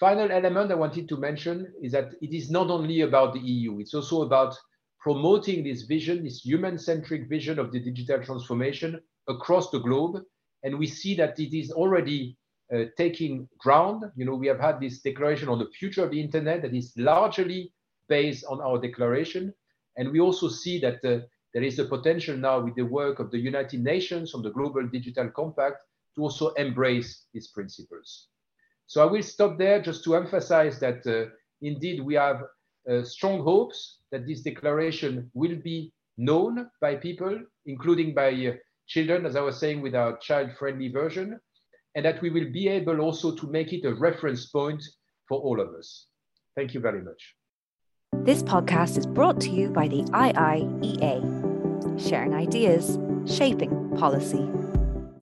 Final 0.00 0.32
element 0.32 0.72
I 0.72 0.74
wanted 0.74 1.08
to 1.08 1.16
mention 1.16 1.72
is 1.82 1.92
that 1.92 2.12
it 2.20 2.32
is 2.32 2.50
not 2.50 2.70
only 2.70 3.02
about 3.02 3.34
the 3.34 3.40
EU, 3.40 3.78
it's 3.78 3.94
also 3.94 4.22
about 4.22 4.56
promoting 4.98 5.64
this 5.64 5.82
vision, 5.82 6.24
this 6.24 6.40
human-centric 6.44 7.28
vision 7.28 7.58
of 7.58 7.72
the 7.72 7.80
digital 7.80 8.22
transformation 8.22 9.00
across 9.28 9.70
the 9.70 9.80
globe. 9.80 10.22
And 10.62 10.78
we 10.78 10.86
see 10.86 11.14
that 11.16 11.38
it 11.38 11.56
is 11.56 11.72
already 11.72 12.36
uh, 12.72 12.84
taking 12.96 13.48
ground. 13.58 14.04
You 14.16 14.24
know, 14.24 14.34
we 14.36 14.46
have 14.46 14.60
had 14.60 14.80
this 14.80 15.00
declaration 15.00 15.48
on 15.48 15.58
the 15.58 15.68
future 15.78 16.04
of 16.04 16.10
the 16.10 16.20
internet 16.20 16.62
that 16.62 16.72
is 16.74 16.92
largely 16.96 17.72
based 18.08 18.44
on 18.48 18.60
our 18.60 18.80
declaration. 18.80 19.52
And 19.96 20.10
we 20.10 20.20
also 20.20 20.48
see 20.48 20.78
that 20.80 21.04
uh, 21.04 21.26
there 21.54 21.62
is 21.62 21.76
the 21.76 21.84
potential 21.84 22.36
now 22.36 22.60
with 22.60 22.74
the 22.74 22.84
work 22.84 23.18
of 23.18 23.30
the 23.30 23.38
United 23.38 23.80
Nations 23.82 24.34
on 24.34 24.42
the 24.42 24.50
Global 24.50 24.86
Digital 24.88 25.28
Compact 25.30 25.78
to 26.14 26.22
also 26.22 26.48
embrace 26.54 27.26
these 27.32 27.48
principles. 27.48 28.28
So 28.86 29.02
I 29.02 29.10
will 29.10 29.22
stop 29.22 29.58
there 29.58 29.80
just 29.80 30.04
to 30.04 30.16
emphasize 30.16 30.78
that 30.80 31.06
uh, 31.06 31.30
indeed 31.60 32.02
we 32.02 32.14
have 32.14 32.42
uh, 32.90 33.02
strong 33.02 33.42
hopes 33.42 33.98
that 34.10 34.26
this 34.26 34.42
declaration 34.42 35.30
will 35.34 35.56
be 35.62 35.92
known 36.18 36.68
by 36.80 36.96
people, 36.96 37.40
including 37.66 38.14
by 38.14 38.30
uh, 38.32 38.52
children, 38.86 39.24
as 39.24 39.36
I 39.36 39.40
was 39.40 39.58
saying, 39.58 39.80
with 39.80 39.94
our 39.94 40.18
child-friendly 40.18 40.88
version, 40.88 41.38
and 41.94 42.04
that 42.04 42.20
we 42.20 42.30
will 42.30 42.50
be 42.52 42.68
able 42.68 43.00
also 43.00 43.34
to 43.34 43.46
make 43.46 43.72
it 43.72 43.84
a 43.86 43.94
reference 43.94 44.46
point 44.46 44.82
for 45.28 45.40
all 45.40 45.60
of 45.60 45.74
us. 45.74 46.06
Thank 46.56 46.74
you 46.74 46.80
very 46.80 47.02
much. 47.02 47.34
This 48.24 48.42
podcast 48.42 48.98
is 48.98 49.06
brought 49.06 49.40
to 49.40 49.50
you 49.50 49.70
by 49.70 49.88
the 49.88 50.02
IIEA, 50.02 51.41
sharing 51.98 52.34
ideas, 52.34 52.98
shaping 53.26 53.90
policy. 53.96 54.48